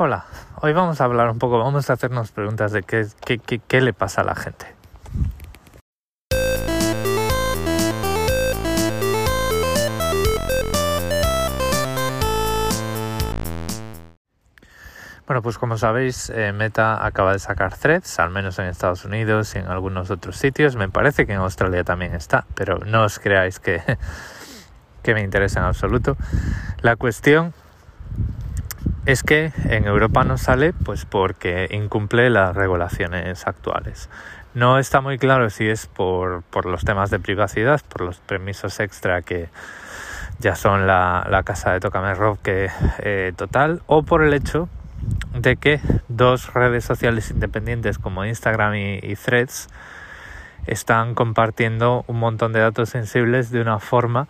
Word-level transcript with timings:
Hola, 0.00 0.26
hoy 0.60 0.72
vamos 0.72 1.00
a 1.00 1.04
hablar 1.06 1.28
un 1.28 1.40
poco, 1.40 1.58
vamos 1.58 1.90
a 1.90 1.94
hacernos 1.94 2.30
preguntas 2.30 2.70
de 2.70 2.84
qué, 2.84 3.80
le 3.80 3.92
pasa 3.92 4.20
a 4.20 4.24
la 4.24 4.36
gente. 4.36 4.72
Bueno, 15.26 15.42
pues 15.42 15.58
como 15.58 15.76
sabéis, 15.76 16.30
eh, 16.30 16.52
Meta 16.52 17.04
acaba 17.04 17.32
de 17.32 17.40
sacar 17.40 17.76
threads, 17.76 18.20
al 18.20 18.30
menos 18.30 18.56
en 18.60 18.66
Estados 18.66 19.04
Unidos 19.04 19.56
y 19.56 19.58
en 19.58 19.66
algunos 19.66 20.12
otros 20.12 20.36
sitios. 20.36 20.76
Me 20.76 20.88
parece 20.88 21.26
que 21.26 21.32
en 21.32 21.40
Australia 21.40 21.82
también 21.82 22.14
está, 22.14 22.46
pero 22.54 22.78
no 22.78 23.02
os 23.02 23.18
creáis 23.18 23.58
que, 23.58 23.82
que 25.02 25.14
me 25.14 25.22
interesa 25.22 25.58
en 25.58 25.66
absoluto. 25.66 26.16
La 26.82 26.94
cuestión 26.94 27.52
es 29.08 29.22
que 29.22 29.52
en 29.64 29.86
Europa 29.86 30.22
no 30.22 30.36
sale 30.36 30.74
pues 30.74 31.06
porque 31.06 31.66
incumple 31.70 32.28
las 32.28 32.54
regulaciones 32.54 33.46
actuales. 33.46 34.10
No 34.52 34.78
está 34.78 35.00
muy 35.00 35.16
claro 35.16 35.48
si 35.48 35.66
es 35.66 35.86
por, 35.86 36.44
los 36.66 36.84
temas 36.84 37.08
de 37.08 37.18
privacidad, 37.18 37.80
por 37.88 38.02
los 38.02 38.18
permisos 38.18 38.80
extra 38.80 39.22
que 39.22 39.48
ya 40.40 40.54
son 40.56 40.86
la, 40.86 41.42
casa 41.46 41.72
de 41.72 41.80
Tocame 41.80 42.14
Rob 42.16 42.38
que 42.42 42.68
eh, 42.98 43.32
total, 43.34 43.80
o 43.86 44.02
por 44.02 44.22
el 44.22 44.34
hecho 44.34 44.68
de 45.32 45.56
que 45.56 45.80
dos 46.08 46.52
redes 46.52 46.84
sociales 46.84 47.30
independientes 47.30 47.98
como 47.98 48.26
Instagram 48.26 48.74
y, 48.74 48.98
y, 49.02 49.16
Threads 49.16 49.68
están 50.66 51.14
compartiendo 51.14 52.04
un 52.08 52.18
montón 52.18 52.52
de 52.52 52.60
datos 52.60 52.90
sensibles 52.90 53.50
de 53.50 53.62
una 53.62 53.78
forma 53.78 54.28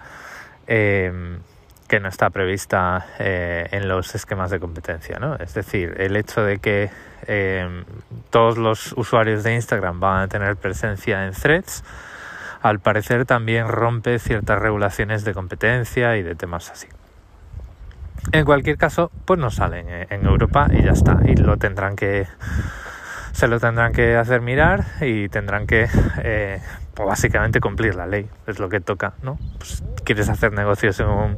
eh, 0.69 1.41
que 1.89 2.01
no 2.01 2.09
está 2.09 2.31
prevista 2.31 3.07
eh, 3.19 3.67
en 3.73 3.89
los 3.89 4.15
esquemas 4.15 4.51
de 4.51 4.61
competencia. 4.61 5.19
¿no? 5.19 5.37
Es 5.37 5.55
decir, 5.55 5.95
el 5.99 6.17
hecho 6.17 6.43
de 6.43 6.59
que 6.59 6.91
eh, 7.27 7.85
todos 8.31 8.59
los 8.59 8.93
usuarios 8.93 9.43
de 9.43 9.55
Instagram 9.55 9.99
van 9.99 10.23
a 10.23 10.29
tener 10.29 10.57
presencia 10.57 11.27
en 11.27 11.33
threads, 11.33 11.83
al 12.61 12.81
parecer 12.81 13.25
también 13.25 13.69
rompe 13.69 14.19
ciertas 14.19 14.59
regulaciones 14.61 15.25
de 15.25 15.33
competencia 15.33 16.17
y 16.17 16.23
de 16.23 16.35
temas 16.35 16.71
así. 16.71 16.89
En 18.33 18.45
cualquier 18.45 18.77
caso, 18.77 19.11
pues 19.25 19.41
no 19.41 19.51
salen 19.51 19.87
en 19.89 20.27
Europa 20.27 20.67
y 20.71 20.83
ya 20.83 20.91
está. 20.91 21.21
Y 21.25 21.37
lo 21.37 21.57
tendrán 21.57 21.97
que 21.97 22.27
se 23.33 23.49
lo 23.49 23.61
tendrán 23.61 23.93
que 23.93 24.17
hacer 24.17 24.41
mirar 24.41 24.85
y 25.01 25.29
tendrán 25.29 25.67
que 25.67 25.89
eh, 26.23 26.61
pues 26.95 27.09
básicamente 27.09 27.61
cumplir 27.61 27.95
la 27.95 28.07
ley, 28.07 28.29
es 28.47 28.59
lo 28.59 28.69
que 28.69 28.81
toca, 28.81 29.15
¿no? 29.23 29.39
Pues, 29.59 29.83
quieres 30.05 30.29
hacer 30.29 30.53
negocios 30.53 30.99
en 31.01 31.07
un 31.07 31.37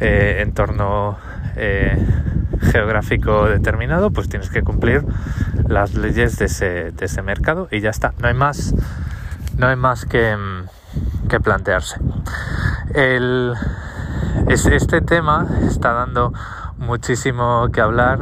eh, 0.00 0.38
entorno 0.40 1.18
eh, 1.56 1.96
geográfico 2.60 3.46
determinado, 3.46 4.10
pues 4.10 4.28
tienes 4.28 4.50
que 4.50 4.62
cumplir 4.62 5.04
las 5.66 5.94
leyes 5.94 6.38
de 6.38 6.44
ese, 6.44 6.92
de 6.92 7.06
ese 7.06 7.22
mercado 7.22 7.68
y 7.70 7.80
ya 7.80 7.90
está, 7.90 8.12
no 8.18 8.28
hay 8.28 8.34
más, 8.34 8.74
no 9.56 9.66
hay 9.68 9.76
más 9.76 10.04
que, 10.04 10.36
que 11.28 11.40
plantearse. 11.40 11.96
El, 12.94 13.54
es, 14.48 14.66
este 14.66 15.00
tema 15.00 15.46
está 15.66 15.92
dando 15.92 16.32
muchísimo 16.76 17.68
que 17.72 17.80
hablar 17.80 18.20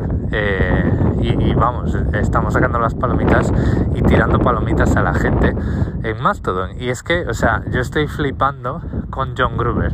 y, 1.22 1.54
vamos, 1.54 1.94
estamos 2.12 2.54
sacando 2.54 2.78
las 2.78 2.94
palomitas 2.94 3.52
y 3.94 4.02
tirando 4.02 4.40
palomitas 4.40 4.96
a 4.96 5.02
la 5.02 5.14
gente 5.14 5.54
en 6.02 6.20
Mastodon. 6.20 6.80
Y 6.80 6.88
es 6.88 7.02
que, 7.02 7.26
o 7.28 7.34
sea, 7.34 7.62
yo 7.70 7.80
estoy 7.80 8.08
flipando 8.08 8.82
con 9.10 9.34
John 9.36 9.56
Gruber. 9.56 9.92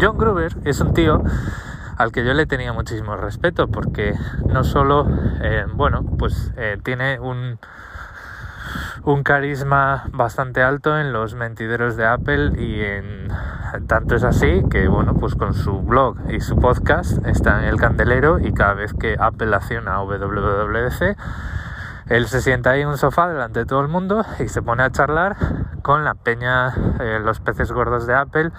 John 0.00 0.16
Gruber 0.16 0.56
es 0.64 0.80
un 0.80 0.94
tío 0.94 1.22
al 1.96 2.12
que 2.12 2.24
yo 2.24 2.34
le 2.34 2.46
tenía 2.46 2.72
muchísimo 2.72 3.16
respeto 3.16 3.68
porque 3.68 4.14
no 4.48 4.64
solo, 4.64 5.06
eh, 5.40 5.64
bueno, 5.74 6.04
pues 6.18 6.52
eh, 6.56 6.78
tiene 6.82 7.18
un 7.18 7.58
un 9.04 9.22
carisma 9.22 10.04
bastante 10.12 10.62
alto 10.62 10.98
en 10.98 11.12
los 11.12 11.34
mentideros 11.34 11.96
de 11.96 12.06
Apple 12.06 12.52
y 12.56 12.80
en 12.82 13.28
tanto 13.86 14.14
es 14.14 14.24
así 14.24 14.62
que 14.70 14.88
bueno 14.88 15.14
pues 15.14 15.34
con 15.34 15.54
su 15.54 15.82
blog 15.82 16.16
y 16.30 16.40
su 16.40 16.56
podcast 16.56 17.24
está 17.26 17.60
en 17.60 17.68
el 17.68 17.76
candelero 17.76 18.38
y 18.38 18.52
cada 18.52 18.74
vez 18.74 18.94
que 18.94 19.16
Apple 19.18 19.54
acciona 19.54 20.00
WWDC 20.02 21.16
él 22.08 22.26
se 22.28 22.40
sienta 22.40 22.70
ahí 22.70 22.82
en 22.82 22.88
un 22.88 22.98
sofá 22.98 23.28
delante 23.28 23.60
de 23.60 23.66
todo 23.66 23.80
el 23.80 23.88
mundo 23.88 24.24
y 24.38 24.48
se 24.48 24.62
pone 24.62 24.82
a 24.82 24.90
charlar 24.90 25.36
con 25.82 26.04
la 26.04 26.14
peña 26.14 26.74
eh, 27.00 27.20
los 27.22 27.40
peces 27.40 27.72
gordos 27.72 28.06
de 28.06 28.14
Apple 28.14 28.50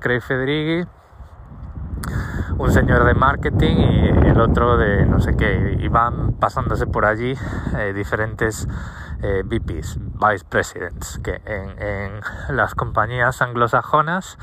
Craig 0.00 0.20
Federighi 0.20 0.86
un 2.58 2.72
señor 2.72 3.04
de 3.04 3.14
marketing 3.14 3.76
y 3.76 4.28
el 4.28 4.40
otro 4.40 4.76
de 4.76 5.06
no 5.06 5.20
sé 5.20 5.36
qué 5.36 5.76
y 5.78 5.88
van 5.88 6.34
pasándose 6.34 6.86
por 6.86 7.04
allí 7.04 7.34
eh, 7.76 7.92
diferentes 7.94 8.66
eh, 9.22 9.42
VPs, 9.44 9.98
Vice 9.98 10.44
Presidents, 10.48 11.18
que 11.22 11.40
en, 11.46 12.20
las 12.54 12.74
compañías 12.74 13.40
anglosajonas, 13.40 14.38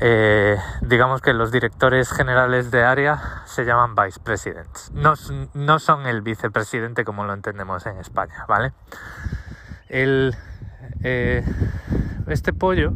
eh, 0.00 0.56
digamos 0.80 1.20
que 1.20 1.34
los 1.34 1.52
directores 1.52 2.10
generales 2.10 2.70
de 2.70 2.84
área 2.84 3.42
se 3.44 3.64
llaman 3.64 3.94
Vice 3.94 4.20
Presidents. 4.20 4.90
No, 4.92 5.14
no 5.54 5.78
son 5.78 6.06
el 6.06 6.22
vicepresidente 6.22 7.04
como 7.04 7.24
lo 7.24 7.34
entendemos 7.34 7.86
en 7.86 7.98
España, 7.98 8.44
¿vale? 8.48 8.72
El, 9.88 10.34
eh, 11.02 11.44
este 12.26 12.52
pollo, 12.52 12.92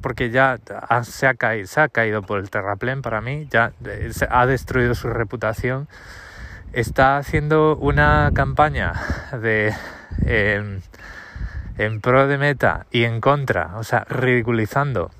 porque 0.00 0.30
ya 0.30 0.58
se 1.02 1.26
ha, 1.26 1.34
caído, 1.34 1.66
se 1.66 1.80
ha 1.80 1.88
caído 1.88 2.22
por 2.22 2.38
el 2.38 2.50
terraplén 2.50 3.02
para 3.02 3.20
mí, 3.20 3.46
ya 3.50 3.72
eh, 3.84 4.10
ha 4.30 4.46
destruido 4.46 4.94
su 4.94 5.08
reputación, 5.08 5.88
está 6.72 7.16
haciendo 7.16 7.76
una 7.76 8.30
campaña 8.34 8.92
de 9.40 9.72
eh, 10.26 10.80
en 11.78 12.00
pro 12.00 12.26
de 12.26 12.38
Meta 12.38 12.86
y 12.90 13.04
en 13.04 13.20
contra, 13.20 13.76
o 13.76 13.84
sea, 13.84 14.04
ridiculizando 14.08 15.10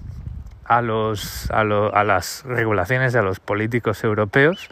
a, 0.64 0.82
los, 0.82 1.50
a, 1.50 1.64
lo, 1.64 1.94
a 1.94 2.04
las 2.04 2.44
regulaciones 2.44 3.12
de 3.12 3.22
los 3.22 3.40
políticos 3.40 4.04
europeos, 4.04 4.68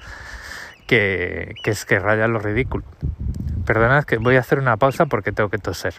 que, 0.86 1.54
que 1.62 1.70
es 1.70 1.84
que 1.84 1.98
raya 1.98 2.28
lo 2.28 2.38
ridículo. 2.38 2.84
Perdonad 3.64 4.04
que 4.04 4.18
voy 4.18 4.36
a 4.36 4.40
hacer 4.40 4.58
una 4.58 4.76
pausa 4.76 5.06
porque 5.06 5.32
tengo 5.32 5.48
que 5.48 5.58
toser. 5.58 5.94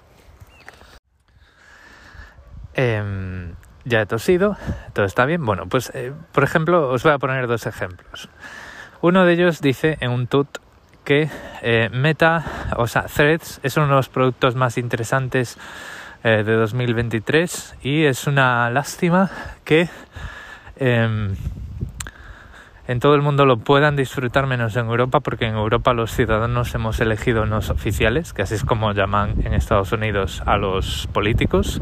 Eh, 2.76 3.54
ya 3.86 4.02
he 4.02 4.06
tosido, 4.06 4.58
todo 4.94 5.06
está 5.06 5.26
bien. 5.26 5.46
Bueno, 5.46 5.68
pues 5.68 5.92
eh, 5.94 6.14
por 6.32 6.44
ejemplo, 6.44 6.90
os 6.90 7.04
voy 7.04 7.12
a 7.12 7.18
poner 7.18 7.48
dos 7.48 7.66
ejemplos. 7.66 8.30
Uno 9.02 9.26
de 9.26 9.34
ellos 9.34 9.62
dice 9.62 9.98
en 10.00 10.12
un 10.12 10.28
tut 10.28 10.60
que 11.04 11.30
eh, 11.62 11.90
Meta, 11.92 12.46
o 12.78 12.88
sea, 12.88 13.04
Threads 13.04 13.60
es 13.64 13.76
uno 13.78 13.88
de 13.88 13.94
los 13.96 14.10
productos 14.10 14.56
más 14.56 14.78
interesantes 14.78 15.58
eh, 16.24 16.44
de 16.46 16.54
2023 16.54 17.76
y 17.82 18.06
es 18.06 18.28
una 18.28 18.70
lástima 18.70 19.30
que 19.66 19.90
eh, 20.78 21.36
en 22.88 23.00
todo 23.00 23.16
el 23.16 23.22
mundo 23.22 23.46
lo 23.46 23.58
puedan 23.58 23.96
disfrutar 23.96 24.46
menos 24.46 24.76
en 24.76 24.88
Europa 24.88 25.20
porque 25.22 25.46
en 25.46 25.56
Europa 25.56 25.94
los 25.94 26.12
ciudadanos 26.12 26.74
hemos 26.76 27.00
elegido 27.00 27.44
unos 27.44 27.70
oficiales, 27.70 28.34
que 28.34 28.42
así 28.42 28.56
es 28.56 28.64
como 28.64 28.92
llaman 28.92 29.36
en 29.46 29.54
Estados 29.54 29.92
Unidos 29.92 30.44
a 30.46 30.58
los 30.58 31.08
políticos. 31.14 31.82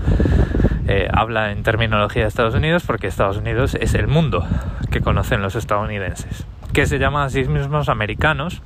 Eh, 0.87 1.07
habla 1.13 1.51
en 1.51 1.63
terminología 1.63 2.23
de 2.23 2.27
Estados 2.27 2.55
Unidos 2.55 2.83
porque 2.85 3.07
Estados 3.07 3.37
Unidos 3.37 3.75
es 3.75 3.93
el 3.93 4.07
mundo 4.07 4.45
que 4.89 5.01
conocen 5.01 5.41
los 5.41 5.55
estadounidenses, 5.55 6.45
que 6.73 6.85
se 6.85 6.99
llaman 6.99 7.27
a 7.27 7.29
sí 7.29 7.43
mismos 7.45 7.87
americanos 7.87 8.61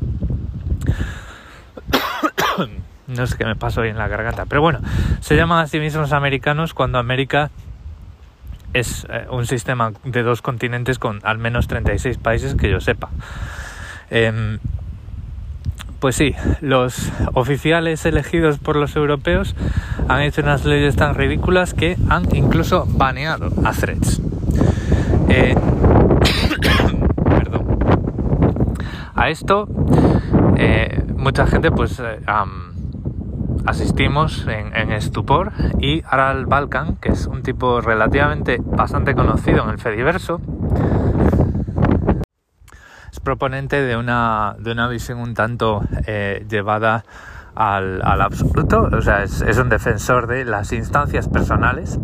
no 3.07 3.28
sé 3.28 3.38
qué 3.38 3.46
me 3.46 3.56
pasó 3.56 3.81
hoy 3.81 3.90
en 3.90 3.97
la 3.97 4.07
garganta, 4.07 4.46
pero 4.46 4.62
bueno, 4.62 4.79
se 5.19 5.35
llaman 5.35 5.59
a 5.59 5.67
sí 5.67 5.79
mismos 5.79 6.12
americanos 6.13 6.73
cuando 6.73 6.97
América 6.97 7.52
es 8.75 9.08
eh, 9.09 9.25
un 9.31 9.47
sistema 9.47 9.94
de 10.03 10.22
dos 10.22 10.41
continentes 10.41 11.00
con 11.00 11.19
al 11.24 11.38
menos 11.38 11.68
36 11.68 12.18
países 12.18 12.56
que 12.56 12.69
yo 12.69 12.80
sepa. 12.81 13.09
Eh, 14.12 14.59
pues 15.99 16.17
sí, 16.17 16.35
los 16.61 17.11
oficiales 17.34 18.05
elegidos 18.05 18.59
por 18.59 18.76
los 18.76 18.96
europeos 18.96 19.55
han 20.08 20.22
hecho 20.22 20.41
unas 20.41 20.66
leyes 20.66 20.96
tan 20.96 21.16
ridículas 21.16 21.73
que 21.73 21.97
han 22.09 22.28
incluso 22.35 22.85
baneado 22.88 23.49
a 23.64 23.72
Threads. 23.72 24.22
Eh, 25.29 25.55
perdón. 27.26 27.79
A 29.16 29.29
esto 29.29 29.67
eh, 30.58 31.02
mucha 31.17 31.47
gente 31.47 31.72
pues 31.72 31.99
asistimos 33.66 34.46
en, 34.47 34.91
estupor 34.91 35.52
y 35.79 36.03
Aral 36.08 36.46
Balkan, 36.46 36.97
que 36.97 37.09
es 37.09 37.28
un 37.28 37.44
tipo 37.44 37.82
relativamente 37.82 38.59
bastante 38.64 39.16
conocido 39.16 39.64
en 39.64 39.70
el 39.70 39.79
Fediverso, 39.79 40.41
es 43.12 43.20
proponente 43.20 43.82
de 43.82 43.97
una, 43.97 44.56
de 44.59 44.72
una 44.72 44.88
visión 44.88 45.20
un 45.20 45.34
tanto 45.34 45.84
eh, 46.06 46.46
llevada 46.50 47.06
al, 47.56 48.02
al, 48.03 48.22
absoluto, 48.22 48.90
o 48.91 49.02
sea, 49.02 49.23
es, 49.23 49.41
es 49.41 49.58
un 49.58 49.70
defensor 49.70 50.28
de 50.28 50.46
las 50.46 50.72
instancias 50.73 51.28
personales. 51.28 52.00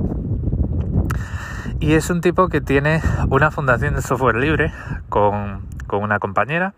Y 1.79 1.93
es 1.93 2.11
un 2.11 2.21
tipo 2.21 2.47
que 2.47 2.61
tiene 2.61 3.01
una 3.29 3.49
fundación 3.49 3.95
de 3.95 4.03
software 4.03 4.35
libre 4.35 4.71
con, 5.09 5.61
con 5.87 6.03
una 6.03 6.19
compañera 6.19 6.75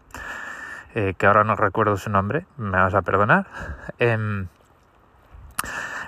eh, 0.95 1.15
que 1.17 1.25
ahora 1.25 1.43
no 1.43 1.55
recuerdo 1.55 1.97
su 1.97 2.11
nombre, 2.11 2.45
me 2.57 2.77
vas 2.77 2.93
a 2.93 3.01
perdonar, 3.01 3.47
em, 3.97 4.47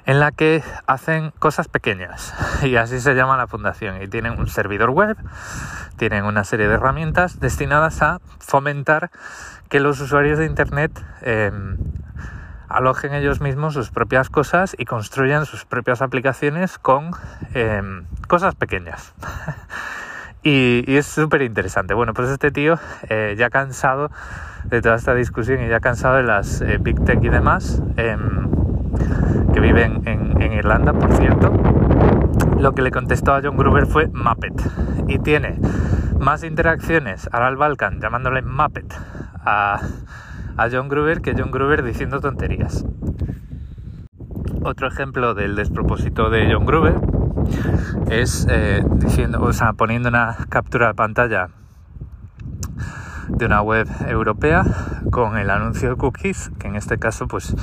en 0.05 0.19
la 0.19 0.31
que 0.31 0.63
hacen 0.87 1.31
cosas 1.39 1.67
pequeñas 1.67 2.33
y 2.63 2.75
así 2.75 2.99
se 2.99 3.15
llama 3.15 3.37
la 3.37 3.47
fundación 3.47 4.01
y 4.01 4.07
tienen 4.07 4.39
un 4.39 4.47
servidor 4.47 4.91
web, 4.91 5.17
tienen 5.97 6.25
una 6.25 6.43
serie 6.43 6.67
de 6.67 6.75
herramientas 6.75 7.39
destinadas 7.39 8.01
a 8.01 8.19
fomentar 8.39 9.11
que 9.69 9.79
los 9.79 9.99
usuarios 9.99 10.37
de 10.37 10.45
Internet 10.45 11.03
em, 11.21 11.77
alojen 12.69 13.13
ellos 13.13 13.41
mismos 13.41 13.73
sus 13.73 13.89
propias 13.89 14.29
cosas 14.29 14.75
y 14.77 14.85
construyan 14.85 15.45
sus 15.45 15.65
propias 15.65 16.01
aplicaciones 16.01 16.77
con 16.77 17.11
em, 17.53 18.05
cosas 18.27 18.55
pequeñas. 18.55 19.13
y, 20.43 20.83
es 20.95 21.05
súper 21.05 21.41
interesante. 21.41 21.93
Bueno, 21.93 22.13
pues 22.13 22.29
este 22.29 22.51
tío 22.51 22.79
eh, 23.09 23.35
ya 23.37 23.49
cansado 23.49 24.11
de 24.65 24.81
toda 24.81 24.95
esta 24.95 25.13
discusión 25.15 25.63
y 25.63 25.67
ya 25.67 25.79
cansado 25.79 26.15
de 26.17 26.23
las 26.23 26.61
eh, 26.61 26.77
Big 26.79 27.03
Tech 27.05 27.23
y 27.23 27.29
demás, 27.29 27.81
viven 29.65 30.03
en, 30.05 30.53
Irlanda, 30.53 30.93
por 30.93 31.11
cierto, 31.13 31.51
lo 32.59 32.73
que 32.73 32.83
le 32.83 32.91
contestó 32.91 33.33
a 33.33 33.41
John 33.43 33.57
Gruber 33.57 33.87
fue 33.87 34.07
Muppet. 34.07 34.53
Y 35.07 35.17
tiene 35.19 35.59
más 36.19 36.43
interacciones 36.43 37.27
a 37.31 37.45
Al 37.45 37.57
Balkan 37.57 37.99
llamándole 37.99 38.43
Muppet 38.43 38.93
a, 39.43 39.81
John 40.71 40.87
Gruber 40.87 41.21
que 41.21 41.33
John 41.35 41.49
Gruber 41.49 41.83
diciendo 41.83 42.19
tonterías. 42.21 42.85
Otro 44.63 44.87
ejemplo 44.87 45.33
del 45.33 45.55
despropósito 45.55 46.29
de 46.29 46.53
John 46.53 46.65
Gruber 46.65 46.95
es 48.09 48.47
eh, 48.49 48.83
diciendo, 48.97 49.49
poniendo 49.77 50.09
una 50.09 50.37
captura 50.49 50.87
de 50.87 50.93
pantalla 50.93 51.49
de 53.29 53.45
una 53.45 53.61
web 53.63 53.87
europea 54.07 54.63
con 55.11 55.37
el 55.37 55.49
anuncio 55.49 55.89
de 55.89 55.95
cookies, 55.95 56.51
que 56.59 56.67
en 56.67 56.75
este 56.75 56.99
caso 56.99 57.27
pues 57.27 57.55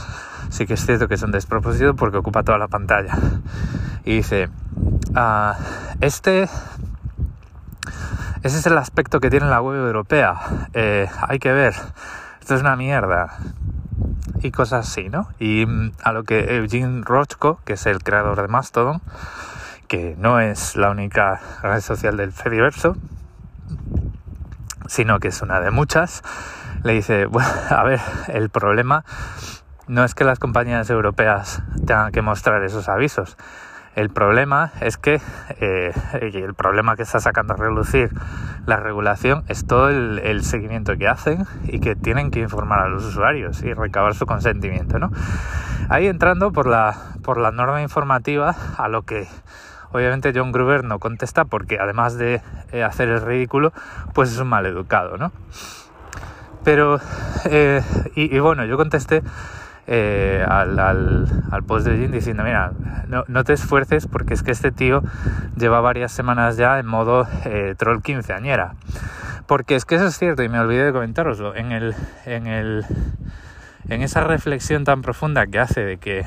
sí 0.53 0.67
que 0.67 0.75
es 0.75 0.85
cierto 0.85 1.09
que 1.09 1.15
es 1.15 1.23
un 1.23 1.33
despropósito 1.33 1.97
porque 1.97 2.19
ocupa 2.19 2.43
toda 2.43 2.59
la 2.59 2.69
pantalla. 2.69 3.17
Y 4.05 4.17
dice, 4.17 4.51
ah, 5.15 5.57
este, 6.01 6.43
ese 8.43 8.59
es 8.59 8.67
el 8.67 8.77
aspecto 8.77 9.19
que 9.19 9.31
tiene 9.31 9.47
la 9.47 9.63
web 9.63 9.77
europea. 9.77 10.69
Eh, 10.75 11.09
hay 11.27 11.39
que 11.39 11.53
ver, 11.53 11.75
esto 12.41 12.55
es 12.55 12.61
una 12.61 12.77
mierda. 12.77 13.39
Y 14.43 14.51
cosas 14.51 14.89
así, 14.89 15.09
¿no? 15.09 15.29
Y 15.39 15.65
mm, 15.65 15.93
a 16.03 16.13
lo 16.13 16.25
que 16.25 16.57
Eugene 16.57 17.03
Rochko, 17.03 17.61
que 17.65 17.75
es 17.75 17.87
el 17.87 18.03
creador 18.03 18.43
de 18.43 18.49
Mastodon, 18.49 19.01
que 19.89 20.17
no 20.19 20.39
es 20.39 20.77
la 20.77 20.91
única 20.91 21.41
red 21.63 21.81
social 21.81 22.17
del 22.17 22.33
Fediverso, 22.33 22.97
sino 24.87 25.19
que 25.19 25.29
es 25.29 25.41
una 25.41 25.61
de 25.61 25.71
muchas, 25.71 26.23
le 26.83 26.93
dice, 26.93 27.25
bueno, 27.25 27.49
a 27.71 27.83
ver, 27.85 28.01
el 28.29 28.51
problema 28.51 29.05
no 29.89 30.05
es 30.05 30.15
que 30.15 30.25
las 30.25 30.39
compañías 30.39 30.89
europeas 30.91 31.63
tengan 31.87 32.13
que 32.13 32.23
mostrar 32.23 32.63
esos 32.65 32.89
avisos. 32.89 33.37
El 33.95 34.09
problema 34.09 34.73
es 34.81 34.97
que 34.97 35.21
eh, 35.61 35.93
el 36.15 36.55
problema 36.55 36.97
que 36.97 37.03
está 37.03 37.21
sacando 37.21 37.53
a 37.53 37.57
relucir 37.57 38.11
la 38.65 38.77
regulación 38.77 39.45
es 39.49 39.67
todo 39.67 39.91
el, 39.91 40.45
seguimiento 40.45 40.97
que 40.97 41.09
hacen 41.09 41.47
y 41.65 41.81
que 41.81 41.95
tienen 41.95 42.31
que 42.31 42.41
informar 42.41 42.81
a 42.81 42.89
los 42.89 43.05
usuarios 43.05 43.63
y 43.63 43.75
recabar 43.75 44.15
su 44.15 44.25
consentimiento. 44.25 44.99
¿no? 44.99 45.11
Ahí 45.91 46.07
entrando 46.07 46.53
por 46.53 46.67
la, 46.67 46.97
por 47.23 47.39
la 47.39 47.51
norma 47.51 47.83
informativa 47.83 48.55
a 48.79 48.89
lo 48.89 49.03
que 49.03 49.29
obviamente 49.91 50.33
John 50.35 50.53
Gruber 50.53 50.85
no 50.85 50.99
contesta 50.99 51.45
porque 51.45 51.79
además 51.79 52.17
de 52.17 52.41
eh, 52.73 52.83
hacer 52.83 53.11
el 53.11 53.21
ridículo, 53.21 53.75
pues 54.15 54.33
es 54.33 54.39
un 54.39 54.49
mal 54.49 54.65
educado, 54.65 55.19
¿no? 55.19 55.33
Pero, 56.65 57.01
eh, 57.45 57.83
y, 58.15 58.39
bueno, 58.39 58.65
yo 58.65 58.77
contesté 58.77 59.23
eh, 59.87 60.45
al, 60.49 60.79
al, 60.79 61.63
post 61.67 61.87
de 61.87 61.97
Jim 61.97 62.11
diciendo, 62.11 62.45
mira, 62.45 62.73
no, 63.09 63.25
no, 63.29 63.45
te 63.45 63.53
esfuerces 63.53 64.07
porque 64.07 64.35
es 64.35 64.43
que 64.43 64.53
este 64.53 64.71
tío 64.71 65.03
lleva 65.57 65.81
varias 65.81 66.13
semanas 66.13 66.57
ya 66.57 66.79
en 66.79 66.87
modo 66.87 67.27
troll 67.77 68.03
quinceañera. 68.03 68.75
Porque 69.47 69.75
es 69.75 69.85
que 69.85 69.97
eso 69.97 70.07
es 70.07 70.17
cierto 70.17 70.43
y 70.43 70.49
me 70.49 70.61
olvidé 70.61 70.85
de 70.85 70.93
comentaroslo. 70.93 71.55
En, 71.57 71.73
el, 71.73 71.95
en, 72.27 72.47
el, 72.47 72.85
en 73.89 74.03
esa 74.03 74.23
reflexión 74.23 74.85
tan 74.85 75.03
profunda 75.03 75.47
que 75.47 75.59
hace 75.59 75.85
de 75.85 75.99
que 75.99 76.25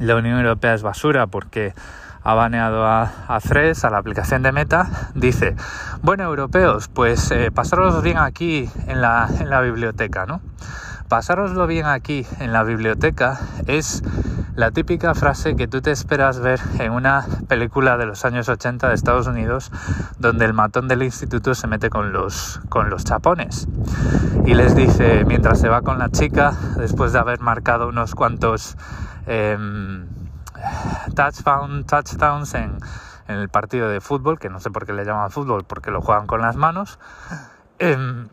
la 0.00 0.16
Unión 0.16 0.38
Europea 0.38 0.74
es 0.74 0.82
basura 0.82 1.26
porque 1.26 1.74
ha 2.22 2.34
baneado 2.34 2.84
a, 2.84 3.02
a 3.28 3.36
a 3.36 3.90
la 3.90 3.98
aplicación 3.98 4.42
de 4.42 4.52
Meta, 4.52 4.90
dice, 5.14 5.54
bueno, 6.02 6.24
europeos, 6.24 6.88
pues 6.88 7.30
eh, 7.30 7.50
bien 8.02 8.18
aquí 8.18 8.68
en 8.86 9.00
la, 9.00 9.28
en 9.38 9.48
la 9.48 9.60
biblioteca, 9.60 10.26
¿no? 10.26 10.40
Pasároslo 11.08 11.66
bien 11.66 11.86
aquí 11.86 12.26
en 12.38 12.52
la 12.52 12.62
biblioteca 12.64 13.40
es 13.66 14.02
la 14.56 14.70
típica 14.70 15.14
frase 15.14 15.56
que 15.56 15.66
tú 15.66 15.80
te 15.80 15.90
esperas 15.90 16.40
ver 16.40 16.60
en 16.78 16.92
una 16.92 17.24
película 17.48 17.96
de 17.96 18.06
los 18.06 18.24
años 18.24 18.48
80 18.48 18.88
de 18.88 18.94
Estados 18.94 19.26
Unidos 19.26 19.70
donde 20.18 20.44
el 20.44 20.52
matón 20.52 20.88
del 20.88 21.02
instituto 21.02 21.54
se 21.54 21.66
mete 21.66 21.90
con 21.90 22.12
los, 22.12 22.60
con 22.68 22.90
los 22.90 23.04
chapones. 23.04 23.68
Y 24.44 24.54
les 24.54 24.74
dice, 24.74 25.24
mientras 25.24 25.60
se 25.60 25.68
va 25.68 25.82
con 25.82 25.98
la 25.98 26.10
chica, 26.10 26.52
después 26.76 27.12
de 27.12 27.18
haber 27.18 27.40
marcado 27.40 27.88
unos 27.88 28.14
cuantos... 28.14 28.76
Em, 29.26 30.06
touchdown, 31.14 31.84
touchdowns 31.84 32.54
en, 32.54 32.78
el 33.28 33.48
partido 33.48 33.88
de 33.88 34.00
fútbol, 34.00 34.38
que 34.38 34.48
no 34.48 34.58
sé 34.58 34.70
por 34.70 34.86
qué 34.86 34.92
le 34.92 35.04
llaman 35.04 35.30
fútbol, 35.30 35.64
porque 35.64 35.90
lo 35.90 36.00
juegan 36.00 36.26
con 36.26 36.40
las 36.40 36.56
manos, 36.56 36.98
em, 37.78 38.28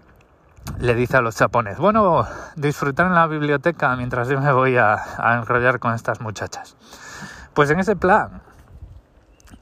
le 0.79 0.95
dice 0.95 1.17
a 1.17 1.21
los 1.21 1.35
chapones, 1.35 1.77
bueno, 1.77 2.27
disfrutar 2.55 3.07
en 3.07 3.13
la 3.13 3.27
biblioteca 3.27 3.95
mientras 3.95 4.27
yo 4.27 4.39
me 4.41 4.51
voy 4.51 4.77
a, 4.77 4.97
enrollar 5.39 5.79
con 5.79 5.93
estas 5.93 6.21
muchachas. 6.21 6.75
Pues 7.53 7.69
en 7.69 7.79
ese 7.79 7.95
plan, 7.95 8.41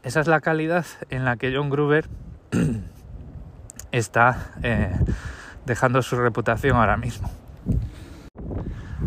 esa 0.04 0.20
es 0.20 0.28
la 0.28 0.42
calidad 0.42 0.86
en 1.10 1.26
la 1.26 1.38
que 1.38 1.54
John 1.56 1.70
Gruber 1.70 2.10
está 3.92 4.52
eh, 4.64 4.92
dejando 5.66 6.02
su 6.02 6.16
reputación 6.16 6.78
ahora 6.78 6.98
mismo. 6.98 7.30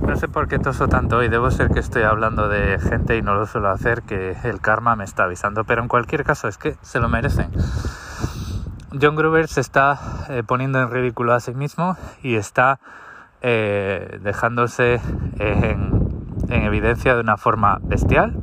No 0.06 0.16
sé 0.16 0.28
por 0.28 0.46
qué 0.46 0.58
toso 0.58 0.87
tanto 0.88 1.16
hoy, 1.16 1.28
debo 1.28 1.50
ser 1.50 1.70
que 1.70 1.81
estoy 1.81 2.02
hablando 2.02 2.48
de 2.48 2.78
gente 2.78 3.16
y 3.16 3.22
no 3.22 3.34
lo 3.34 3.46
suelo 3.46 3.70
hacer, 3.70 4.02
que 4.02 4.37
el 4.44 4.60
karma 4.60 4.94
me 4.94 5.04
está 5.04 5.25
avisando, 5.25 5.64
pero 5.64 5.82
en 5.82 5.88
cualquier 5.88 6.22
caso 6.22 6.46
es 6.48 6.58
que 6.58 6.76
se 6.82 7.00
lo 7.00 7.08
merecen. 7.08 7.50
John 8.92 9.16
Gruber 9.16 9.48
se 9.48 9.60
está 9.60 9.98
eh, 10.28 10.42
poniendo 10.46 10.80
en 10.80 10.90
ridículo 10.90 11.32
a 11.34 11.40
sí 11.40 11.54
mismo 11.54 11.96
y 12.22 12.36
está 12.36 12.78
eh, 13.42 14.19
dejándose 14.22 15.00
en, 15.38 16.06
evidencia 16.48 17.14
de 17.14 17.20
una 17.20 17.36
forma 17.36 17.78
bestial. 17.82 18.36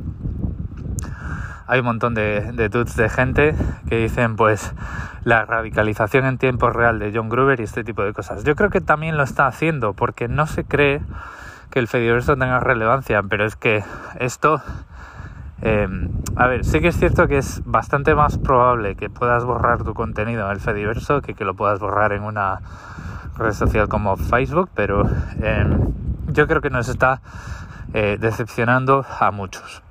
Hay 1.68 1.80
un 1.80 1.86
montón 1.86 2.14
de, 2.14 2.52
de 2.52 2.70
de 2.70 3.10
gente 3.10 3.56
que 3.88 3.98
dicen 3.98 4.36
pues 4.36 4.74
la 5.24 5.46
radicalización 5.46 6.26
en 6.26 6.38
tiempo 6.38 6.70
real 6.70 7.00
de 7.00 7.12
John 7.14 7.30
Gruber 7.30 7.60
y 7.60 7.64
este 7.64 7.84
tipo 7.84 8.04
de 8.04 8.14
cosas. 8.14 8.44
Yo 8.44 8.56
creo 8.56 8.70
que 8.70 8.82
también 8.82 9.18
lo 9.18 9.24
está 9.24 9.48
haciendo 9.48 9.94
porque 9.94 10.28
no 10.28 10.48
se 10.48 10.66
cree 10.66 11.02
que 11.70 11.80
el 11.80 11.88
Fediverso 11.88 12.36
tenga 12.36 12.60
relevancia, 12.60 13.24
pero 13.24 13.46
es 13.46 13.56
que 13.56 13.84
esto, 14.20 14.62
eh, 15.64 15.88
a 16.36 16.48
ver, 16.48 16.66
sí 16.66 16.80
que 16.80 16.90
es 16.90 16.98
cierto 16.98 17.28
que 17.28 17.38
es 17.38 17.62
bastante 17.66 18.16
más 18.16 18.38
probable 18.38 18.96
que 18.96 19.10
puedas 19.10 19.44
borrar 19.46 19.84
tu 19.84 19.94
contenido 19.94 20.46
en 20.46 20.52
el 20.52 20.60
Fediverso 20.60 21.22
que 21.22 21.34
que 21.34 21.46
lo 21.46 21.54
puedas 21.54 21.80
borrar 21.80 22.14
en 22.14 22.24
una 22.24 22.62
red 23.38 23.54
social 23.54 23.88
como 23.88 24.16
Facebook, 24.18 24.70
pero 24.76 25.10
eh, 25.42 25.66
yo 26.28 26.48
creo 26.48 26.62
que 26.62 26.70
nos 26.70 26.88
está 26.90 27.22
eh, 27.94 28.18
decepcionando 28.20 29.06
a 29.20 29.32
muchos. 29.32 29.82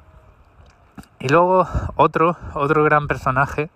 Y 1.19 1.29
luego 1.29 1.67
otro, 1.97 2.37
otro 2.55 2.85
gran 2.85 3.09
personaje 3.09 3.71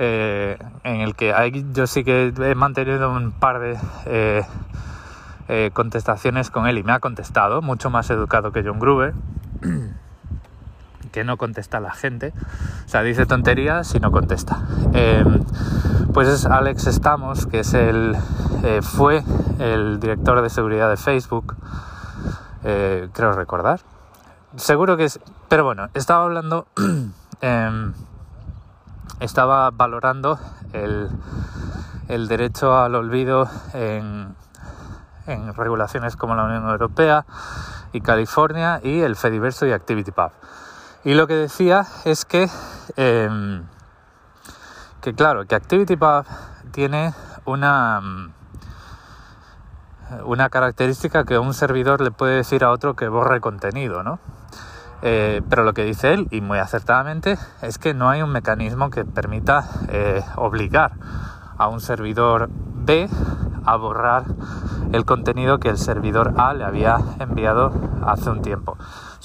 en 0.00 1.00
el 1.00 1.16
que 1.16 1.34
yo 1.72 1.88
sí 1.88 2.04
que 2.04 2.32
he 2.38 2.54
mantenido 2.54 3.10
un 3.10 3.32
par 3.32 3.58
de 3.58 3.76
eh, 5.50 5.70
contestaciones 5.72 6.50
con 6.50 6.66
él 6.66 6.76
y 6.76 6.82
me 6.82 6.92
ha 6.92 7.00
contestado, 7.00 7.62
mucho 7.62 7.88
más 7.88 8.10
educado 8.10 8.52
que 8.52 8.62
John 8.62 8.78
Gruber, 8.78 9.14
que 11.08 11.24
no 11.24 11.36
contesta 11.36 11.80
la 11.80 11.92
gente, 11.92 12.32
o 12.86 12.88
sea, 12.88 13.02
dice 13.02 13.26
tonterías 13.26 13.94
y 13.94 14.00
no 14.00 14.10
contesta. 14.10 14.62
Em, 14.92 15.42
pues 16.12 16.28
es 16.28 16.46
Alex 16.46 16.86
Stamos, 16.86 17.46
que 17.46 17.60
es 17.60 17.74
el, 17.74 18.16
eh, 18.64 18.80
fue 18.82 19.22
el 19.58 20.00
director 20.00 20.40
de 20.42 20.50
seguridad 20.50 20.88
de 20.88 20.96
Facebook, 20.96 21.56
eh, 22.64 23.08
creo 23.12 23.32
recordar. 23.32 23.80
Seguro 24.56 24.96
que 24.96 25.04
es, 25.04 25.20
pero 25.48 25.64
bueno, 25.64 25.88
estaba 25.94 26.24
hablando, 26.24 26.66
em, 27.40 27.92
estaba 29.20 29.70
valorando 29.70 30.38
el, 30.72 31.08
el 32.08 32.28
derecho 32.28 32.76
al 32.76 32.94
olvido 32.94 33.48
en 33.74 34.36
en 35.28 35.54
regulaciones 35.54 36.16
como 36.16 36.34
la 36.34 36.44
Unión 36.44 36.68
Europea 36.68 37.24
y 37.92 38.00
California 38.00 38.80
y 38.82 39.00
el 39.00 39.14
Fediverso 39.14 39.66
y 39.66 39.72
ActivityPub. 39.72 40.30
Y 41.04 41.14
lo 41.14 41.26
que 41.26 41.34
decía 41.34 41.86
es 42.04 42.24
que, 42.24 42.48
em, 42.96 43.62
que 45.00 45.14
claro, 45.14 45.46
que 45.46 45.54
ActivityPub 45.54 46.24
tiene 46.72 47.14
una, 47.44 48.02
una 50.24 50.48
característica 50.48 51.24
que 51.24 51.38
un 51.38 51.54
servidor 51.54 52.00
le 52.00 52.10
puede 52.10 52.36
decir 52.36 52.64
a 52.64 52.70
otro 52.70 52.96
que 52.96 53.08
borre 53.08 53.40
contenido, 53.40 54.02
¿no? 54.02 54.18
Eh, 55.02 55.42
pero 55.48 55.62
lo 55.62 55.72
que 55.72 55.84
dice 55.84 56.12
él, 56.12 56.26
y 56.32 56.40
muy 56.40 56.58
acertadamente, 56.58 57.38
es 57.62 57.78
que 57.78 57.94
no 57.94 58.10
hay 58.10 58.22
un 58.22 58.30
mecanismo 58.30 58.90
que 58.90 59.04
permita 59.04 59.68
eh, 59.88 60.24
obligar 60.34 60.92
a 61.56 61.68
un 61.68 61.80
servidor 61.80 62.48
B 62.50 63.08
a 63.64 63.76
borrar 63.76 64.24
el 64.92 65.04
contenido 65.04 65.58
que 65.58 65.68
el 65.68 65.78
servidor 65.78 66.34
A 66.38 66.54
le 66.54 66.64
había 66.64 66.98
enviado 67.20 67.72
hace 68.04 68.30
un 68.30 68.42
tiempo. 68.42 68.76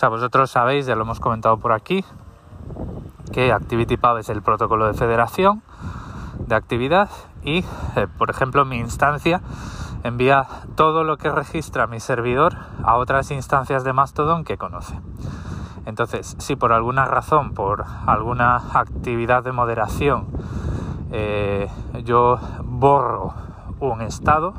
Vosotros 0.10 0.52
sabéis, 0.52 0.86
ya 0.86 0.96
lo 0.96 1.04
hemos 1.04 1.20
comentado 1.20 1.58
por 1.58 1.72
aquí, 1.72 2.04
que 3.32 3.52
ActivityPub 3.52 4.18
es 4.18 4.30
el 4.30 4.42
protocolo 4.42 4.88
de 4.88 4.94
federación 4.94 5.62
de 6.40 6.56
actividad 6.56 7.10
y, 7.44 7.60
eh, 7.96 8.08
por 8.18 8.30
ejemplo, 8.30 8.66
mi 8.66 8.78
instancia 8.78 9.42
envía 10.04 10.46
todo 10.76 11.04
lo 11.04 11.18
que 11.18 11.32
registra 11.32 11.88
mi 11.88 12.00
servidor 12.00 12.56
a 12.84 12.98
otras 12.98 13.32
instancias 13.32 13.84
de 13.84 13.94
Mastodon 13.94 14.44
que 14.44 14.58
conoce. 14.58 15.00
Entonces, 15.86 16.36
si 16.40 16.56
por 16.56 16.74
alguna 16.74 17.06
razón, 17.06 17.54
por 17.54 17.86
alguna 18.06 18.58
actividad 18.74 19.44
de 19.44 19.52
moderación, 19.52 20.28
eh, 21.12 21.70
yo 22.04 22.40
borro 22.64 23.34
un 23.80 24.02
estado 24.02 24.54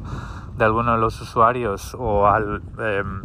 de 0.57 0.65
alguno 0.65 0.93
de 0.93 0.99
los 0.99 1.21
usuarios 1.21 1.97
o 1.99 2.27
al, 2.27 2.63
em, 2.79 3.23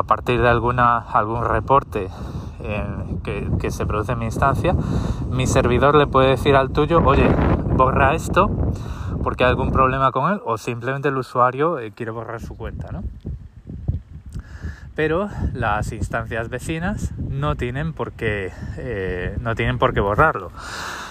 a 0.00 0.02
partir 0.02 0.40
de 0.42 0.48
alguna, 0.48 0.98
algún 0.98 1.44
reporte 1.44 2.08
que, 3.24 3.48
que, 3.58 3.70
se 3.70 3.86
produce 3.86 4.12
en 4.12 4.18
mi 4.18 4.26
instancia, 4.26 4.74
mi 5.30 5.46
servidor 5.46 5.94
le 5.94 6.06
puede 6.06 6.30
decir 6.30 6.56
al 6.56 6.70
tuyo, 6.70 7.02
oye, 7.04 7.28
borra 7.74 8.14
esto 8.14 8.50
porque 9.22 9.44
hay 9.44 9.50
algún 9.50 9.72
problema 9.72 10.12
con 10.12 10.32
él 10.32 10.40
o 10.44 10.58
simplemente 10.58 11.08
el 11.08 11.16
usuario 11.16 11.78
eh, 11.78 11.92
quiere 11.92 12.12
borrar 12.12 12.40
su 12.40 12.56
cuenta, 12.56 12.90
¿no? 12.92 13.02
Pero 14.94 15.30
las 15.54 15.92
instancias 15.92 16.48
vecinas 16.48 17.12
no 17.16 17.54
tienen 17.54 17.92
por 17.92 18.12
qué, 18.12 18.52
eh, 18.76 19.36
no 19.40 19.54
tienen 19.54 19.78
por 19.78 19.94
qué 19.94 20.00
borrarlo. 20.00 20.50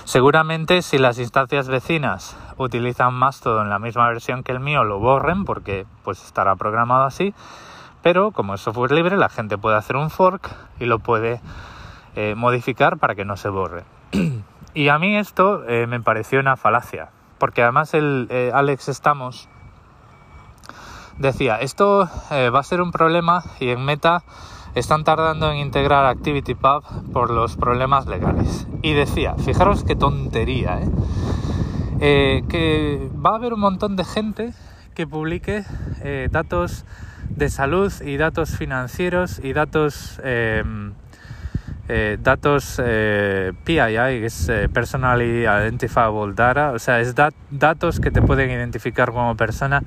Seguramente 0.03 0.81
si 0.81 0.97
las 0.97 1.17
instancias 1.17 1.69
vecinas 1.69 2.37
utilizan 2.57 3.13
Mastodon 3.13 3.63
en 3.63 3.69
la 3.69 3.79
misma 3.79 4.07
versión 4.09 4.43
que 4.43 4.51
el 4.51 4.59
mío, 4.59 4.83
lo 4.83 4.99
borren 4.99 5.45
porque 5.45 5.85
pues 6.03 6.23
estará 6.23 6.55
programado 6.55 7.05
así. 7.05 7.33
Pero 8.01 8.31
como 8.31 8.53
es 8.53 8.61
software 8.61 8.91
libre, 8.91 9.17
la 9.17 9.29
gente 9.29 9.57
puede 9.57 9.77
hacer 9.77 9.95
un 9.95 10.09
fork 10.09 10.49
y 10.79 10.85
lo 10.85 10.99
puede 10.99 11.41
eh, 12.15 12.35
modificar 12.35 12.97
para 12.97 13.15
que 13.15 13.25
no 13.25 13.37
se 13.37 13.49
borre. 13.49 13.83
y 14.73 14.87
a 14.87 14.99
mí 14.99 15.17
esto 15.17 15.63
me 15.87 15.99
pareció 15.99 16.39
una 16.39 16.55
falacia 16.55 17.09
porque 17.39 17.63
además 17.63 17.93
el 17.93 18.27
eh, 18.29 18.51
Alex 18.53 18.89
Estamos 18.89 19.49
decía, 21.17 21.55
esto 21.55 22.07
eh, 22.31 22.49
va 22.49 22.59
a 22.59 22.63
ser 22.63 22.81
un 22.81 22.91
problema 22.91 23.43
y 23.59 23.69
en 23.69 23.83
Meta 23.83 24.23
están 24.75 25.03
tardando 25.03 25.49
en 25.51 25.57
integrar 25.57 26.05
ActivityPub 26.05 27.11
por 27.11 27.31
los 27.31 27.57
problemas 27.57 28.05
legales. 28.05 28.67
Y 28.83 28.93
decía, 28.93 29.35
fijaros 29.35 29.83
qué 29.83 29.95
tontería, 29.95 30.79
¿eh? 31.99 32.43
que 32.47 33.09
va 33.13 33.31
a 33.31 33.35
haber 33.35 33.53
un 33.53 33.61
montón 33.61 33.95
de 33.95 34.05
gente 34.05 34.53
que 34.95 35.07
publique 35.07 35.65
datos 36.31 36.85
de 37.29 37.49
salud 37.49 37.93
y 38.01 38.17
datos 38.17 38.57
financieros 38.57 39.39
y 39.43 39.53
datos 39.53 40.19
eh, 41.91 42.19
datos 42.21 42.79
eh, 42.85 43.51
PII, 43.63 44.19
que 44.19 44.25
es 44.27 44.47
eh, 44.47 44.69
Personally 44.71 45.41
Identifiable 45.41 46.35
Data, 46.35 46.69
o 46.69 46.77
sea, 46.77 46.99
es 46.99 47.15
datos 47.49 47.99
que 47.99 48.11
te 48.11 48.21
pueden 48.21 48.51
identificar 48.51 49.11
como 49.11 49.35
persona 49.35 49.81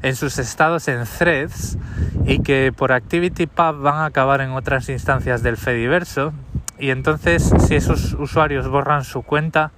en 0.00 0.16
sus 0.16 0.38
estados 0.38 0.88
en 0.88 1.04
threads 1.04 1.76
y 2.24 2.38
que 2.38 2.72
por 2.74 2.90
ActivityPub 2.92 3.82
van 3.82 3.96
a 3.96 4.06
acabar 4.06 4.40
en 4.40 4.52
otras 4.52 4.88
instancias 4.88 5.42
del 5.42 5.58
Fediverso. 5.58 6.32
Y 6.78 6.88
entonces, 6.88 7.52
si 7.58 7.74
esos 7.74 8.14
usuarios 8.14 8.66
borran 8.68 9.04
su 9.04 9.20
cuenta, 9.20 9.72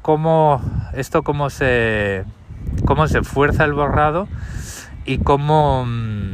¿cómo, 0.00 0.62
esto 0.94 1.22
cómo 1.22 1.50
se, 1.50 2.24
cómo 2.86 3.06
se 3.06 3.22
fuerza 3.22 3.66
el 3.66 3.74
borrado 3.74 4.28
y 5.04 5.18
cómo... 5.18 5.84
Mm, 5.86 6.32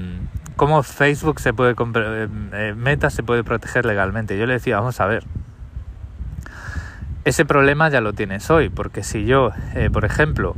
cómo 0.59 0.83
Facebook 0.83 1.41
se 1.41 1.55
puede 1.55 1.71
eh, 1.71 2.29
eh, 2.53 2.75
Meta 2.77 3.09
se 3.09 3.23
puede 3.23 3.45
proteger 3.45 3.87
legalmente. 3.87 4.37
Yo 4.37 4.45
le 4.45 4.55
decía, 4.55 4.79
vamos 4.79 5.01
a 5.01 5.07
ver. 5.07 5.25
Ese 7.25 7.47
problema 7.47 7.89
ya 7.89 8.01
lo 8.03 8.13
tienes 8.13 8.51
hoy, 8.51 8.69
porque 8.69 9.03
si 9.03 9.25
yo, 9.25 9.53
eh, 9.75 9.89
por 9.91 10.05
ejemplo, 10.05 10.55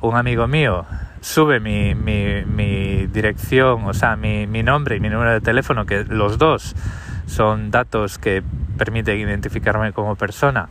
un 0.00 0.16
amigo 0.16 0.46
mío 0.46 0.84
sube 1.20 1.60
mi, 1.60 1.94
mi, 1.94 3.06
dirección, 3.06 3.84
o 3.84 3.94
sea, 3.94 4.16
mi, 4.16 4.46
mi, 4.46 4.62
nombre 4.62 4.96
y 4.96 5.00
mi 5.00 5.08
número 5.08 5.32
de 5.32 5.40
teléfono, 5.40 5.86
que 5.86 6.04
los 6.04 6.38
dos 6.38 6.74
son 7.26 7.70
datos 7.70 8.18
que 8.18 8.42
permiten 8.78 9.18
identificarme 9.18 9.92
como 9.92 10.16
persona, 10.16 10.68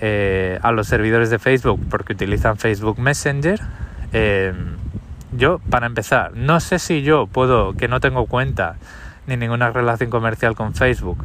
a 0.00 0.72
los 0.72 0.86
servidores 0.86 1.30
de 1.30 1.38
Facebook 1.38 1.80
porque 1.90 2.12
utilizan 2.14 2.56
Facebook 2.56 2.98
Messenger, 2.98 3.60
yo, 5.32 5.60
para 5.70 5.86
empezar, 5.86 6.32
no 6.34 6.60
sé 6.60 6.78
si 6.78 7.02
yo 7.02 7.26
puedo, 7.26 7.74
que 7.74 7.88
no 7.88 8.00
tengo 8.00 8.26
cuenta 8.26 8.76
ni 9.26 9.36
ninguna 9.36 9.70
relación 9.70 10.10
comercial 10.10 10.54
con 10.54 10.74
Facebook, 10.74 11.22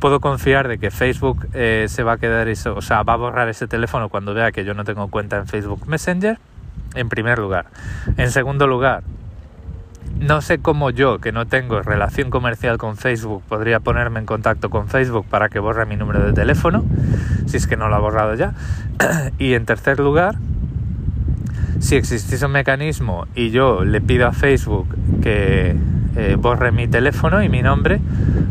puedo 0.00 0.20
confiar 0.20 0.68
de 0.68 0.78
que 0.78 0.90
Facebook 0.90 1.46
eh, 1.54 1.86
se 1.88 2.02
va 2.02 2.12
a 2.12 2.18
quedar 2.18 2.48
eso, 2.48 2.74
o 2.74 2.82
sea, 2.82 3.02
va 3.02 3.14
a 3.14 3.16
borrar 3.16 3.48
ese 3.48 3.68
teléfono 3.68 4.08
cuando 4.08 4.34
vea 4.34 4.52
que 4.52 4.64
yo 4.64 4.74
no 4.74 4.84
tengo 4.84 5.08
cuenta 5.08 5.36
en 5.36 5.46
Facebook 5.46 5.86
Messenger, 5.86 6.38
en 6.94 7.08
primer 7.08 7.38
lugar. 7.38 7.66
En 8.16 8.30
segundo 8.30 8.66
lugar, 8.66 9.04
no 10.18 10.40
sé 10.40 10.58
cómo 10.58 10.90
yo, 10.90 11.18
que 11.18 11.30
no 11.30 11.46
tengo 11.46 11.82
relación 11.82 12.30
comercial 12.30 12.78
con 12.78 12.96
Facebook, 12.96 13.42
podría 13.48 13.80
ponerme 13.80 14.18
en 14.20 14.26
contacto 14.26 14.70
con 14.70 14.88
Facebook 14.88 15.26
para 15.28 15.48
que 15.48 15.58
borre 15.58 15.86
mi 15.86 15.96
número 15.96 16.24
de 16.24 16.32
teléfono, 16.32 16.84
si 17.46 17.58
es 17.58 17.66
que 17.66 17.76
no 17.76 17.88
lo 17.88 17.96
ha 17.96 17.98
borrado 17.98 18.34
ya. 18.34 18.54
y 19.38 19.54
en 19.54 19.66
tercer 19.66 20.00
lugar, 20.00 20.36
si 21.78 21.96
existiese 21.96 22.46
un 22.46 22.52
mecanismo 22.52 23.26
y 23.34 23.50
yo 23.50 23.84
le 23.84 24.00
pido 24.00 24.26
a 24.26 24.32
Facebook 24.32 24.88
que 25.22 25.76
eh, 26.16 26.36
borre 26.38 26.72
mi 26.72 26.88
teléfono 26.88 27.42
y 27.42 27.48
mi 27.48 27.62
nombre, 27.62 28.00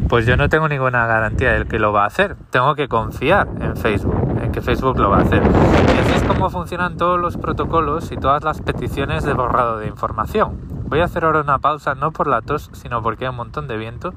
pues 0.08 0.26
yo 0.26 0.38
no 0.38 0.50
tengo 0.50 0.68
ninguna 0.70 1.08
garantía 1.08 1.54
de 1.54 1.66
que 1.66 1.80
lo 1.80 1.92
va 1.92 2.04
a 2.04 2.08
hacer. 2.08 2.36
Tengo 2.52 2.76
que 2.76 2.88
confiar 2.88 3.48
en 3.60 3.76
Facebook, 3.76 4.40
en 4.42 4.52
que 4.52 4.62
Facebook 4.62 5.00
lo 5.00 5.10
va 5.10 5.18
a 5.18 5.22
hacer. 5.22 5.42
Y 5.44 6.00
así 6.00 6.14
es 6.16 6.24
como 6.24 6.50
funcionan 6.50 6.98
todos 6.98 7.20
los 7.20 7.38
protocolos 7.38 8.12
y 8.12 8.18
todas 8.18 8.44
las 8.44 8.62
peticiones 8.62 9.24
de 9.24 9.34
borrado 9.34 9.80
de 9.80 9.88
información. 9.88 10.60
Voy 10.88 11.00
a 11.00 11.06
hacer 11.06 11.26
ahora 11.26 11.42
una 11.42 11.58
pausa, 11.58 11.96
no 11.96 12.12
por 12.12 12.28
la 12.28 12.42
tos, 12.42 12.70
sino 12.74 13.02
porque 13.02 13.26
hay 13.26 13.32
un 13.32 13.38
montón 13.38 13.68
de 13.68 13.78
viento 13.78 14.14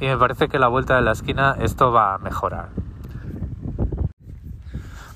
y 0.00 0.06
me 0.06 0.16
parece 0.16 0.48
que 0.48 0.56
a 0.56 0.60
la 0.60 0.68
vuelta 0.68 0.96
de 0.96 1.02
la 1.02 1.12
esquina 1.12 1.54
esto 1.60 1.92
va 1.92 2.14
a 2.14 2.18
mejorar. 2.18 2.70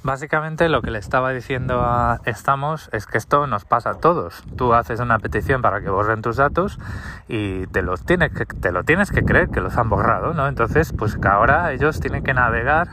Básicamente 0.06 0.68
lo 0.68 0.82
que 0.82 0.92
le 0.92 1.00
estaba 1.00 1.32
diciendo 1.32 1.80
a 1.80 2.20
Estamos 2.26 2.88
es 2.92 3.06
que 3.06 3.18
esto 3.18 3.48
nos 3.48 3.64
pasa 3.64 3.90
a 3.90 3.94
todos. 3.94 4.44
Tú 4.56 4.72
haces 4.72 5.00
una 5.00 5.18
petición 5.18 5.62
para 5.62 5.80
que 5.80 5.90
borren 5.90 6.22
tus 6.22 6.36
datos 6.36 6.78
y 7.26 7.66
te 7.66 7.82
tienes 8.06 8.30
que, 8.30 8.70
lo 8.70 8.84
tienes 8.84 9.10
que 9.10 9.24
creer 9.24 9.48
que 9.48 9.60
los 9.60 9.76
han 9.76 9.90
borrado, 9.90 10.32
¿no? 10.32 10.46
Entonces, 10.46 10.92
pues 10.92 11.16
que 11.16 11.26
ahora 11.26 11.72
ellos 11.72 11.98
tienen 11.98 12.22
que 12.22 12.34
navegar 12.34 12.86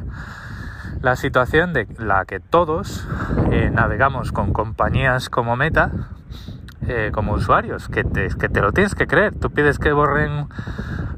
la 1.01 1.15
situación 1.15 1.71
de 1.71 1.87
la 1.99 2.25
que 2.25 2.39
todos 2.39 3.07
eh, 3.51 3.69
navegamos 3.71 4.31
con 4.31 4.51
compañías 4.51 5.29
como 5.29 5.55
Meta, 5.55 5.91
eh, 6.87 7.11
como 7.13 7.33
usuarios, 7.33 7.89
que 7.89 8.03
te, 8.03 8.29
que 8.29 8.49
te 8.49 8.59
lo 8.59 8.71
tienes 8.71 8.95
que 8.95 9.05
creer. 9.05 9.35
Tú 9.35 9.51
pides 9.51 9.77
que 9.77 9.91
borren 9.91 10.47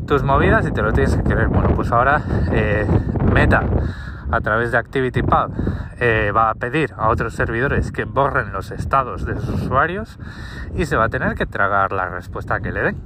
tus 0.06 0.24
movidas 0.24 0.68
y 0.68 0.74
te 0.74 0.82
lo 0.82 0.92
tienes 0.92 1.16
que 1.16 1.24
creer. 1.24 1.48
Bueno, 1.48 1.70
pues 1.74 1.90
ahora 1.94 2.22
eh, 2.52 2.86
Meta 3.34 3.64
a 4.32 4.42
través 4.42 4.72
de 4.72 4.78
ActivityPub 4.78 5.52
eh, 6.00 6.32
va 6.36 6.50
a 6.50 6.56
pedir 6.56 6.94
a 6.98 7.10
otros 7.10 7.34
servidores 7.34 7.92
que 7.92 8.06
borren 8.06 8.52
los 8.52 8.72
estados 8.72 9.26
de 9.26 9.36
sus 9.40 9.62
usuarios 9.62 10.20
y 10.76 10.86
se 10.86 10.96
va 10.96 11.06
a 11.06 11.10
tener 11.10 11.36
que 11.36 11.46
tragar 11.46 11.92
la 11.92 12.10
respuesta 12.10 12.60
que 12.60 12.72
le 12.72 12.82
den. 12.82 12.98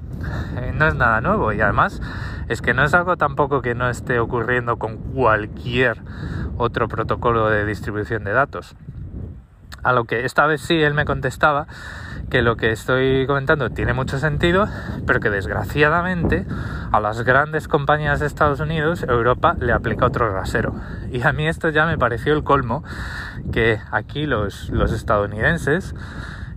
Eh, 0.57 0.73
no 0.75 0.87
es 0.87 0.95
nada 0.95 1.21
nuevo 1.21 1.53
y 1.53 1.61
además 1.61 2.01
es 2.47 2.61
que 2.61 2.73
no 2.73 2.83
es 2.83 2.93
algo 2.93 3.15
tampoco 3.15 3.61
que 3.61 3.75
no 3.75 3.89
esté 3.89 4.19
ocurriendo 4.19 4.77
con 4.77 4.97
cualquier 4.97 6.01
otro 6.57 6.87
protocolo 6.87 7.49
de 7.49 7.65
distribución 7.65 8.23
de 8.23 8.33
datos. 8.33 8.75
A 9.83 9.93
lo 9.93 10.05
que 10.05 10.25
esta 10.25 10.45
vez 10.45 10.61
sí 10.61 10.81
él 10.81 10.93
me 10.93 11.05
contestaba 11.05 11.67
que 12.29 12.41
lo 12.41 12.57
que 12.57 12.71
estoy 12.71 13.25
comentando 13.25 13.69
tiene 13.71 13.93
mucho 13.93 14.19
sentido, 14.19 14.67
pero 15.07 15.19
que 15.19 15.29
desgraciadamente 15.29 16.45
a 16.91 16.99
las 16.99 17.23
grandes 17.23 17.67
compañías 17.67 18.19
de 18.19 18.27
Estados 18.27 18.59
Unidos 18.59 19.03
Europa 19.03 19.55
le 19.59 19.73
aplica 19.73 20.05
otro 20.05 20.31
rasero. 20.31 20.75
Y 21.11 21.21
a 21.23 21.33
mí 21.33 21.47
esto 21.47 21.69
ya 21.69 21.85
me 21.85 21.97
pareció 21.97 22.33
el 22.33 22.43
colmo, 22.43 22.83
que 23.51 23.79
aquí 23.91 24.25
los, 24.25 24.69
los 24.69 24.91
estadounidenses, 24.91 25.95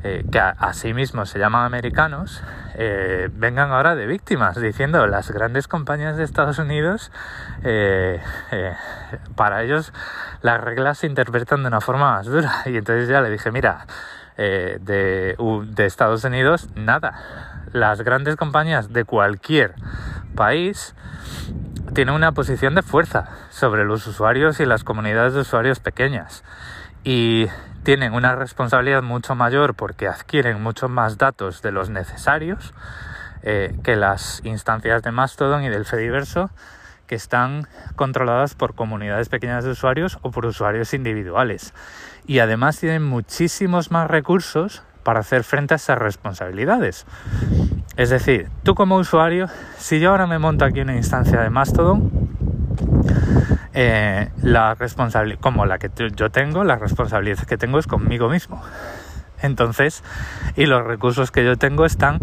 eh, 0.04 0.24
que 0.32 0.40
a, 0.40 0.72
sí 0.72 0.92
se 1.06 1.38
llaman 1.38 1.64
americanos, 1.64 2.42
eh, 2.74 3.28
vengan 3.32 3.70
ahora 3.70 3.94
de 3.94 4.06
víctimas, 4.06 4.60
diciendo 4.60 5.06
las 5.06 5.30
grandes 5.30 5.68
compañías 5.68 6.16
de 6.16 6.24
Estados 6.24 6.58
Unidos, 6.58 7.12
eh, 7.62 8.20
para 9.36 9.62
ellos 9.62 9.92
las 10.40 10.60
reglas 10.60 10.98
se 10.98 11.06
interpretan 11.06 11.62
de 11.62 11.68
una 11.68 11.80
forma 11.80 12.12
más 12.12 12.26
dura. 12.26 12.50
Y 12.66 12.76
entonces 12.76 13.08
ya 13.08 13.20
le 13.20 13.30
dije, 13.30 13.52
mira, 13.52 13.86
de, 14.36 15.36
de 15.36 15.86
Estados 15.86 16.24
Unidos, 16.24 16.68
nada. 16.74 17.14
Las 17.72 18.02
grandes 18.02 18.34
compañías 18.34 18.92
de 18.92 19.04
cualquier 19.04 19.74
país 20.34 20.96
tienen 21.94 22.14
una 22.14 22.32
posición 22.32 22.74
de 22.74 22.82
fuerza 22.82 23.28
sobre 23.50 23.84
los 23.84 24.06
usuarios 24.06 24.58
y 24.58 24.66
las 24.66 24.82
comunidades 24.82 25.34
de 25.34 25.40
usuarios 25.40 25.78
pequeñas. 25.78 26.42
Y 27.04 27.46
tienen 27.82 28.14
una 28.14 28.36
responsabilidad 28.36 29.02
mucho 29.02 29.34
mayor 29.34 29.74
porque 29.74 30.06
adquieren 30.06 30.62
muchos 30.62 30.88
más 30.88 31.18
datos 31.18 31.62
de 31.62 31.72
los 31.72 31.90
necesarios 31.90 32.74
eh, 33.42 33.74
que 33.82 33.96
las 33.96 34.40
instancias 34.44 35.02
de 35.02 35.10
Mastodon 35.10 35.64
y 35.64 35.68
del 35.68 35.84
Fediverso 35.84 36.50
que 37.08 37.16
están 37.16 37.66
controladas 37.96 38.54
por 38.54 38.74
comunidades 38.74 39.28
pequeñas 39.28 39.64
de 39.64 39.70
usuarios 39.70 40.18
o 40.22 40.30
por 40.30 40.46
usuarios 40.46 40.94
individuales. 40.94 41.74
Y 42.26 42.38
además 42.38 42.78
tienen 42.78 43.02
muchísimos 43.02 43.90
más 43.90 44.08
recursos 44.08 44.82
para 45.02 45.20
hacer 45.20 45.42
frente 45.44 45.74
a 45.74 45.76
esas 45.76 45.98
responsabilidades. 45.98 47.04
Es 47.96 48.10
decir, 48.10 48.48
tú 48.62 48.74
como 48.74 48.96
usuario, 48.96 49.48
si 49.76 50.00
yo 50.00 50.10
ahora 50.10 50.26
me 50.26 50.38
monto 50.38 50.64
aquí 50.64 50.80
una 50.80 50.96
instancia 50.96 51.40
de 51.40 51.50
Mastodon, 51.50 52.31
eh, 53.74 54.30
la 54.42 54.74
responsabilidad, 54.74 55.40
como 55.40 55.66
la 55.66 55.78
que 55.78 55.90
yo 56.14 56.30
tengo, 56.30 56.64
la 56.64 56.76
responsabilidad 56.76 57.38
que 57.44 57.56
tengo 57.56 57.78
es 57.78 57.86
conmigo 57.86 58.28
mismo. 58.28 58.62
Entonces, 59.40 60.04
y 60.56 60.66
los 60.66 60.84
recursos 60.84 61.30
que 61.30 61.44
yo 61.44 61.56
tengo 61.56 61.84
están 61.84 62.20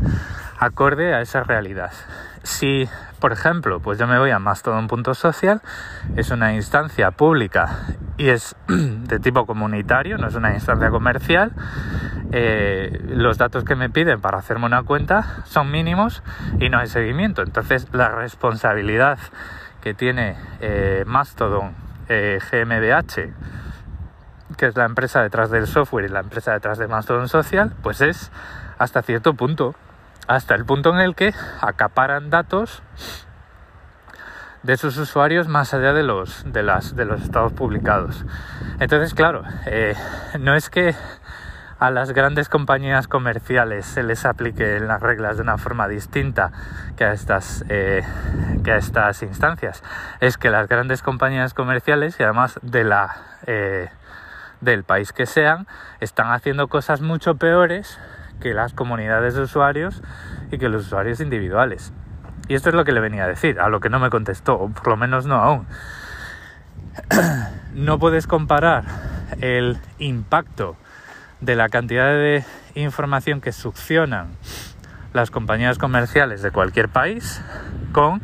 acorde 0.57 1.13
a 1.13 1.21
esa 1.21 1.43
realidad. 1.43 1.91
Si, 2.43 2.87
por 3.19 3.33
ejemplo, 3.33 3.79
pues 3.79 3.99
yo 3.99 4.07
me 4.07 4.17
voy 4.17 4.31
a 4.31 4.39
Mastodon.social, 4.39 5.61
es 6.15 6.31
una 6.31 6.53
instancia 6.53 7.11
pública 7.11 7.79
y 8.17 8.29
es 8.29 8.55
de 8.67 9.19
tipo 9.19 9.45
comunitario, 9.45 10.17
no 10.17 10.27
es 10.27 10.35
una 10.35 10.53
instancia 10.53 10.89
comercial, 10.89 11.53
eh, 12.31 13.01
los 13.07 13.37
datos 13.37 13.63
que 13.63 13.75
me 13.75 13.89
piden 13.89 14.21
para 14.21 14.37
hacerme 14.37 14.67
una 14.67 14.83
cuenta 14.83 15.43
son 15.45 15.71
mínimos 15.71 16.23
y 16.59 16.69
no 16.69 16.79
hay 16.79 16.87
seguimiento. 16.87 17.41
Entonces, 17.41 17.87
la 17.91 18.09
responsabilidad 18.09 19.17
que 19.81 19.93
tiene 19.93 20.37
eh, 20.59 21.03
Mastodon 21.05 21.73
eh, 22.07 22.39
GmbH, 22.39 23.33
que 24.57 24.65
es 24.65 24.75
la 24.75 24.85
empresa 24.85 25.21
detrás 25.21 25.49
del 25.51 25.67
software 25.67 26.05
y 26.05 26.09
la 26.09 26.19
empresa 26.19 26.53
detrás 26.53 26.77
de 26.77 26.87
Mastodon 26.87 27.29
Social, 27.29 27.73
pues 27.81 28.01
es 28.01 28.31
hasta 28.77 29.01
cierto 29.01 29.33
punto, 29.33 29.75
hasta 30.27 30.55
el 30.55 30.65
punto 30.65 30.89
en 30.91 30.99
el 30.99 31.15
que 31.15 31.33
acaparan 31.61 32.29
datos 32.29 32.81
de 34.63 34.75
sus 34.77 34.97
usuarios 34.97 35.47
más 35.47 35.73
allá 35.73 35.93
de 35.93 36.03
los, 36.03 36.43
de 36.51 36.63
los 36.63 37.21
estados 37.21 37.53
publicados. 37.53 38.25
Entonces, 38.79 39.13
claro, 39.13 39.43
eh, 39.65 39.95
no 40.39 40.55
es 40.55 40.69
que 40.69 40.95
a 41.79 41.91
las 41.91 42.11
grandes 42.11 42.49
compañías 42.49 43.07
comerciales 43.07 43.85
se 43.85 44.03
les 44.03 44.25
aplique 44.25 44.79
las 44.81 45.01
reglas 45.01 45.37
de 45.37 45.43
una 45.43 45.57
forma 45.57 45.87
distinta 45.87 46.51
que 46.97 47.05
a 47.05 47.13
estas, 47.13 47.63
eh, 47.69 48.03
que 48.63 48.73
a 48.73 48.77
estas 48.77 49.23
instancias. 49.23 49.81
Es 50.19 50.37
que 50.37 50.49
las 50.49 50.67
grandes 50.67 51.01
compañías 51.01 51.53
comerciales 51.53 52.19
y 52.19 52.23
además 52.23 52.59
de 52.61 52.83
la, 52.83 53.15
eh, 53.47 53.89
del 54.59 54.83
país 54.83 55.13
que 55.13 55.25
sean, 55.25 55.67
están 56.01 56.31
haciendo 56.31 56.67
cosas 56.67 56.99
mucho 56.99 57.35
peores 57.35 57.97
que 58.41 58.53
las 58.53 58.73
comunidades 58.73 59.35
de 59.35 59.41
usuarios 59.41 60.01
y 60.51 60.57
que 60.57 60.67
los 60.67 60.85
usuarios 60.85 61.21
individuales. 61.21 61.93
Y 62.49 62.55
esto 62.55 62.69
es 62.69 62.75
lo 62.75 62.83
que 62.83 62.91
le 62.91 62.99
venía 62.99 63.23
a 63.23 63.27
decir, 63.27 63.59
a 63.59 63.69
lo 63.69 63.79
que 63.79 63.89
no 63.89 63.99
me 63.99 64.09
contestó, 64.09 64.55
o 64.55 64.69
por 64.69 64.87
lo 64.87 64.97
menos 64.97 65.25
no 65.25 65.35
aún. 65.35 65.65
no 67.73 67.99
puedes 67.99 68.27
comparar 68.27 68.83
el 69.39 69.77
impacto 69.99 70.75
de 71.41 71.55
la 71.55 71.69
cantidad 71.69 72.07
de 72.07 72.43
información 72.75 73.41
que 73.41 73.51
succionan 73.51 74.27
las 75.13 75.31
compañías 75.31 75.77
comerciales 75.77 76.41
de 76.41 76.51
cualquier 76.51 76.89
país 76.89 77.41
con 77.91 78.21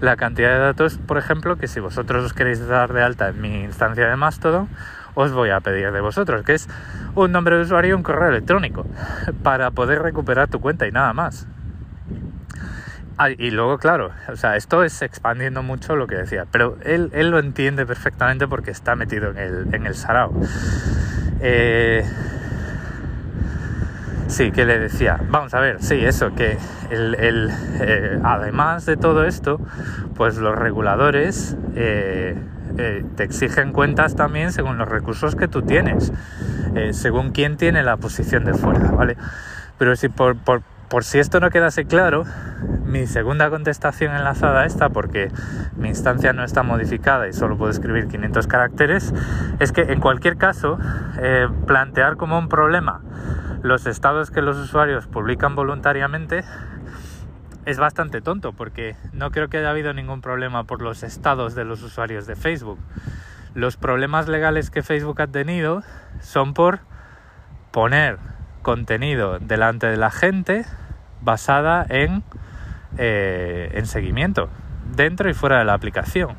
la 0.00 0.16
cantidad 0.16 0.50
de 0.50 0.58
datos, 0.58 0.98
por 0.98 1.18
ejemplo, 1.18 1.56
que 1.56 1.66
si 1.66 1.80
vosotros 1.80 2.24
os 2.24 2.32
queréis 2.32 2.64
dar 2.66 2.92
de 2.92 3.02
alta 3.02 3.28
en 3.28 3.40
mi 3.40 3.62
instancia 3.64 4.08
de 4.08 4.16
Mastodon, 4.16 4.68
os 5.14 5.32
voy 5.32 5.50
a 5.50 5.60
pedir 5.60 5.90
de 5.90 6.00
vosotros, 6.00 6.44
que 6.44 6.54
es 6.54 6.68
un 7.16 7.32
nombre 7.32 7.56
de 7.56 7.62
usuario 7.62 7.90
y 7.90 7.92
un 7.94 8.04
correo 8.04 8.28
electrónico, 8.28 8.86
para 9.42 9.72
poder 9.72 10.00
recuperar 10.00 10.48
tu 10.48 10.60
cuenta 10.60 10.86
y 10.86 10.92
nada 10.92 11.12
más. 11.12 11.48
Ah, 13.20 13.30
y 13.30 13.50
luego, 13.50 13.78
claro, 13.78 14.12
o 14.28 14.36
sea, 14.36 14.54
esto 14.54 14.84
es 14.84 15.02
expandiendo 15.02 15.64
mucho 15.64 15.96
lo 15.96 16.06
que 16.06 16.14
decía, 16.14 16.46
pero 16.52 16.78
él, 16.84 17.10
él 17.12 17.30
lo 17.30 17.40
entiende 17.40 17.84
perfectamente 17.84 18.46
porque 18.46 18.70
está 18.70 18.94
metido 18.94 19.30
en 19.30 19.38
el, 19.38 19.74
en 19.74 19.86
el 19.86 19.96
sarao. 19.96 20.32
Eh, 21.40 22.04
Sí, 24.28 24.52
que 24.52 24.66
le 24.66 24.78
decía, 24.78 25.18
vamos 25.30 25.54
a 25.54 25.60
ver, 25.60 25.82
sí, 25.82 25.94
eso, 26.04 26.34
que 26.34 26.58
el, 26.90 27.50
eh, 27.80 28.18
además 28.22 28.84
de 28.84 28.98
todo 28.98 29.24
esto, 29.24 29.58
pues 30.16 30.36
los 30.36 30.54
reguladores 30.54 31.56
eh, 31.74 32.36
eh, 32.76 33.04
te 33.16 33.24
exigen 33.24 33.72
cuentas 33.72 34.16
también 34.16 34.52
según 34.52 34.76
los 34.76 34.86
recursos 34.86 35.34
que 35.34 35.48
tú 35.48 35.62
tienes, 35.62 36.12
según 36.92 37.30
quién 37.30 37.56
tiene 37.56 37.82
la 37.82 37.96
posición 37.96 38.44
de 38.44 38.52
fuerza, 38.52 38.92
¿vale? 38.92 39.16
Pero 39.78 39.96
si 39.96 40.10
por, 40.10 40.36
por, 40.36 40.62
por 40.88 41.04
si 41.04 41.18
esto 41.18 41.40
no 41.40 41.50
quedase 41.50 41.84
claro, 41.84 42.24
mi 42.84 43.06
segunda 43.06 43.50
contestación 43.50 44.14
enlazada 44.14 44.62
a 44.62 44.66
esta, 44.66 44.88
porque 44.88 45.30
mi 45.76 45.88
instancia 45.88 46.32
no 46.32 46.44
está 46.44 46.62
modificada 46.62 47.28
y 47.28 47.32
solo 47.32 47.58
puedo 47.58 47.70
escribir 47.70 48.08
500 48.08 48.46
caracteres, 48.46 49.12
es 49.60 49.72
que 49.72 49.82
en 49.82 50.00
cualquier 50.00 50.36
caso, 50.36 50.78
plantear 51.66 52.16
como 52.16 52.38
un 52.38 52.48
problema 52.48 53.02
los 53.62 53.86
estados 53.86 54.30
que 54.30 54.40
los 54.40 54.56
usuarios 54.56 55.06
publican 55.06 55.54
voluntariamente 55.54 56.44
es 57.66 57.78
bastante 57.78 58.20
tonto 58.20 58.52
porque 58.52 58.96
no 59.12 59.30
creo 59.30 59.48
que 59.48 59.58
haya 59.58 59.70
habido 59.70 59.92
ningún 59.92 60.20
problema 60.20 60.64
por 60.64 60.80
los 60.80 61.02
estados 61.02 61.54
de 61.54 61.64
los 61.64 61.82
usuarios 61.82 62.26
de 62.26 62.36
Facebook. 62.36 62.78
Los 63.54 63.76
problemas 63.76 64.28
legales 64.28 64.70
que 64.70 64.82
Facebook 64.82 65.20
ha 65.20 65.26
tenido 65.26 65.82
son 66.20 66.54
por 66.54 66.80
poner 67.72 68.18
contenido 68.62 69.38
delante 69.38 69.86
de 69.86 69.96
la 69.96 70.10
gente 70.10 70.64
basada 71.20 71.84
en, 71.88 72.22
eh, 72.96 73.70
en 73.74 73.86
seguimiento, 73.86 74.48
dentro 74.94 75.28
y 75.28 75.34
fuera 75.34 75.58
de 75.58 75.64
la 75.64 75.74
aplicación. 75.74 76.36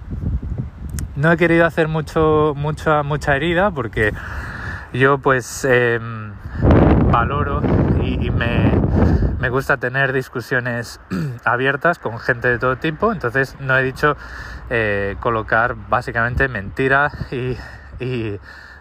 No 1.15 1.31
he 1.31 1.37
querido 1.37 1.65
hacer 1.65 1.87
mucho, 1.87 2.53
mucha, 2.55 3.03
mucha 3.03 3.35
herida 3.35 3.71
porque 3.71 4.13
yo 4.93 5.17
pues 5.17 5.65
em, 5.65 6.33
valoro 7.11 7.61
y, 8.01 8.29
me, 8.31 9.49
gusta 9.49 9.77
tener 9.77 10.13
discusiones 10.13 10.99
abiertas 11.43 11.99
con 11.99 12.19
gente 12.19 12.47
de 12.47 12.59
todo 12.59 12.77
tipo, 12.77 13.11
entonces 13.11 13.55
no 13.59 13.77
he 13.77 13.83
dicho 13.83 14.15
eh, 14.69 15.15
colocar 15.19 15.75
básicamente 15.75 16.47
mentira 16.47 17.11
y, 17.31 18.39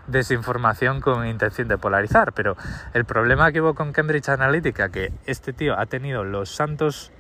desinformación 0.09 1.01
con 1.01 1.27
intención 1.27 1.69
de 1.69 1.79
polarizar, 1.79 2.33
pero 2.33 2.57
el 2.95 3.05
problema 3.05 3.53
que 3.53 3.61
hubo 3.61 3.75
con 3.75 3.93
Cambridge 3.93 4.29
Analytica, 4.29 4.89
que 4.89 5.13
este 5.27 5.53
tío 5.53 5.79
ha 5.79 5.87
tenido 5.87 6.25
los 6.25 6.51
santos 6.51 7.13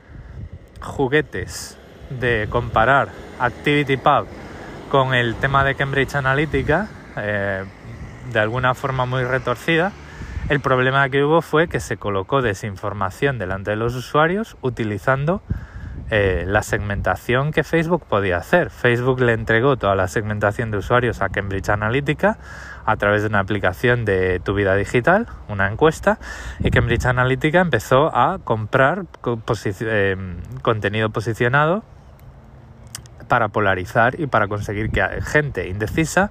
juguetes 0.80 1.78
de 2.10 2.48
comparar 2.50 3.08
ActivityPub 3.38 4.26
con 4.90 5.14
el 5.14 5.36
tema 5.36 5.64
de 5.64 5.74
Cambridge 5.74 6.14
Analytica, 6.14 6.88
eh, 7.16 7.64
de 8.32 8.40
alguna 8.40 8.74
forma 8.74 9.06
muy 9.06 9.24
retorcida, 9.24 9.92
el 10.48 10.60
problema 10.60 11.08
que 11.10 11.22
hubo 11.22 11.42
fue 11.42 11.68
que 11.68 11.78
se 11.78 11.98
colocó 11.98 12.40
desinformación 12.40 13.38
delante 13.38 13.70
de 13.70 13.76
los 13.76 13.94
usuarios 13.94 14.56
utilizando 14.62 15.42
eh, 16.10 16.44
la 16.46 16.62
segmentación 16.62 17.52
que 17.52 17.64
Facebook 17.64 18.04
podía 18.08 18.38
hacer. 18.38 18.70
Facebook 18.70 19.20
le 19.20 19.32
entregó 19.32 19.76
toda 19.76 19.94
la 19.94 20.08
segmentación 20.08 20.70
de 20.70 20.78
usuarios 20.78 21.20
a 21.20 21.28
Cambridge 21.28 21.68
Analytica 21.68 22.38
a 22.86 22.96
través 22.96 23.22
de 23.22 23.28
una 23.28 23.40
aplicación 23.40 24.06
de 24.06 24.40
tu 24.40 24.54
vida 24.54 24.74
digital, 24.74 25.26
una 25.48 25.70
encuesta, 25.70 26.18
y 26.60 26.70
Cambridge 26.70 27.04
Analytica 27.04 27.60
empezó 27.60 28.10
a 28.16 28.38
comprar 28.42 29.04
eh, 29.80 30.16
contenido 30.62 31.10
posicionado 31.10 31.82
para 33.28 33.48
polarizar 33.48 34.18
y 34.18 34.26
para 34.26 34.48
conseguir 34.48 34.90
que 34.90 35.06
gente 35.20 35.68
indecisa 35.68 36.30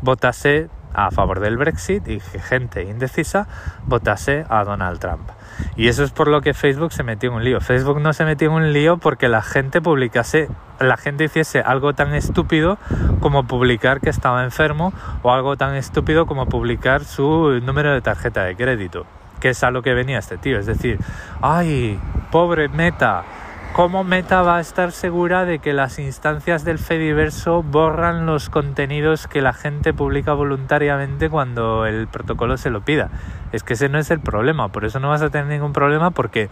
votase 0.00 0.68
a 0.94 1.10
favor 1.10 1.40
del 1.40 1.56
Brexit 1.56 2.06
y 2.08 2.18
que 2.20 2.38
gente 2.38 2.82
indecisa 2.82 3.46
votase 3.86 4.44
a 4.48 4.64
Donald 4.64 4.98
Trump. 4.98 5.28
Y 5.76 5.88
eso 5.88 6.04
es 6.04 6.10
por 6.10 6.28
lo 6.28 6.40
que 6.40 6.54
Facebook 6.54 6.92
se 6.92 7.02
metió 7.02 7.30
en 7.30 7.36
un 7.36 7.44
lío. 7.44 7.60
Facebook 7.60 8.00
no 8.00 8.12
se 8.12 8.24
metió 8.24 8.48
en 8.48 8.54
un 8.54 8.72
lío 8.72 8.98
porque 8.98 9.28
la 9.28 9.42
gente 9.42 9.80
publicase, 9.80 10.48
la 10.80 10.96
gente 10.96 11.24
hiciese 11.24 11.60
algo 11.60 11.94
tan 11.94 12.14
estúpido 12.14 12.78
como 13.20 13.44
publicar 13.44 14.00
que 14.00 14.10
estaba 14.10 14.44
enfermo 14.44 14.92
o 15.22 15.32
algo 15.32 15.56
tan 15.56 15.74
estúpido 15.74 16.26
como 16.26 16.46
publicar 16.46 17.04
su 17.04 17.60
número 17.62 17.92
de 17.92 18.00
tarjeta 18.00 18.44
de 18.44 18.56
crédito, 18.56 19.06
que 19.40 19.50
es 19.50 19.62
a 19.62 19.70
lo 19.70 19.82
que 19.82 19.94
venía 19.94 20.18
este 20.18 20.38
tío. 20.38 20.58
Es 20.58 20.66
decir, 20.66 20.98
ay, 21.40 21.98
pobre 22.30 22.68
meta, 22.68 23.24
¿cómo 23.72 24.04
Meta 24.04 24.42
va 24.42 24.58
a 24.58 24.60
estar 24.60 24.92
segura 24.92 25.46
de 25.46 25.58
que 25.58 25.72
las 25.72 25.98
instancias 25.98 26.64
del 26.64 26.78
Fediverso 26.78 27.62
borran 27.62 28.26
los 28.26 28.50
contenidos 28.50 29.26
que 29.26 29.40
la 29.40 29.54
gente 29.54 29.94
publica 29.94 30.34
voluntariamente 30.34 31.30
cuando 31.30 31.86
el 31.86 32.06
protocolo 32.06 32.58
se 32.58 32.70
lo 32.70 32.82
pida? 32.82 33.10
Es 33.52 33.62
que 33.62 33.74
ese 33.74 33.88
no 33.88 33.98
es 33.98 34.10
el 34.10 34.20
problema, 34.20 34.68
por 34.68 34.84
eso 34.84 35.00
no 35.00 35.08
vas 35.08 35.22
a 35.22 35.30
tener 35.30 35.46
ningún 35.46 35.72
problema 35.72 36.10
porque 36.10 36.50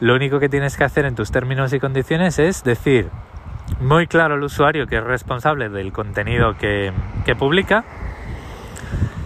lo 0.00 0.14
único 0.14 0.40
que 0.40 0.48
tienes 0.48 0.76
que 0.76 0.84
hacer 0.84 1.06
en 1.06 1.14
tus 1.14 1.30
términos 1.30 1.72
y 1.72 1.80
condiciones 1.80 2.38
es 2.38 2.64
decir 2.64 3.08
muy 3.80 4.06
claro 4.06 4.34
al 4.34 4.42
usuario 4.42 4.86
que 4.86 4.98
es 4.98 5.04
responsable 5.04 5.70
del 5.70 5.92
contenido 5.92 6.58
que, 6.58 6.92
que 7.24 7.34
publica. 7.34 7.84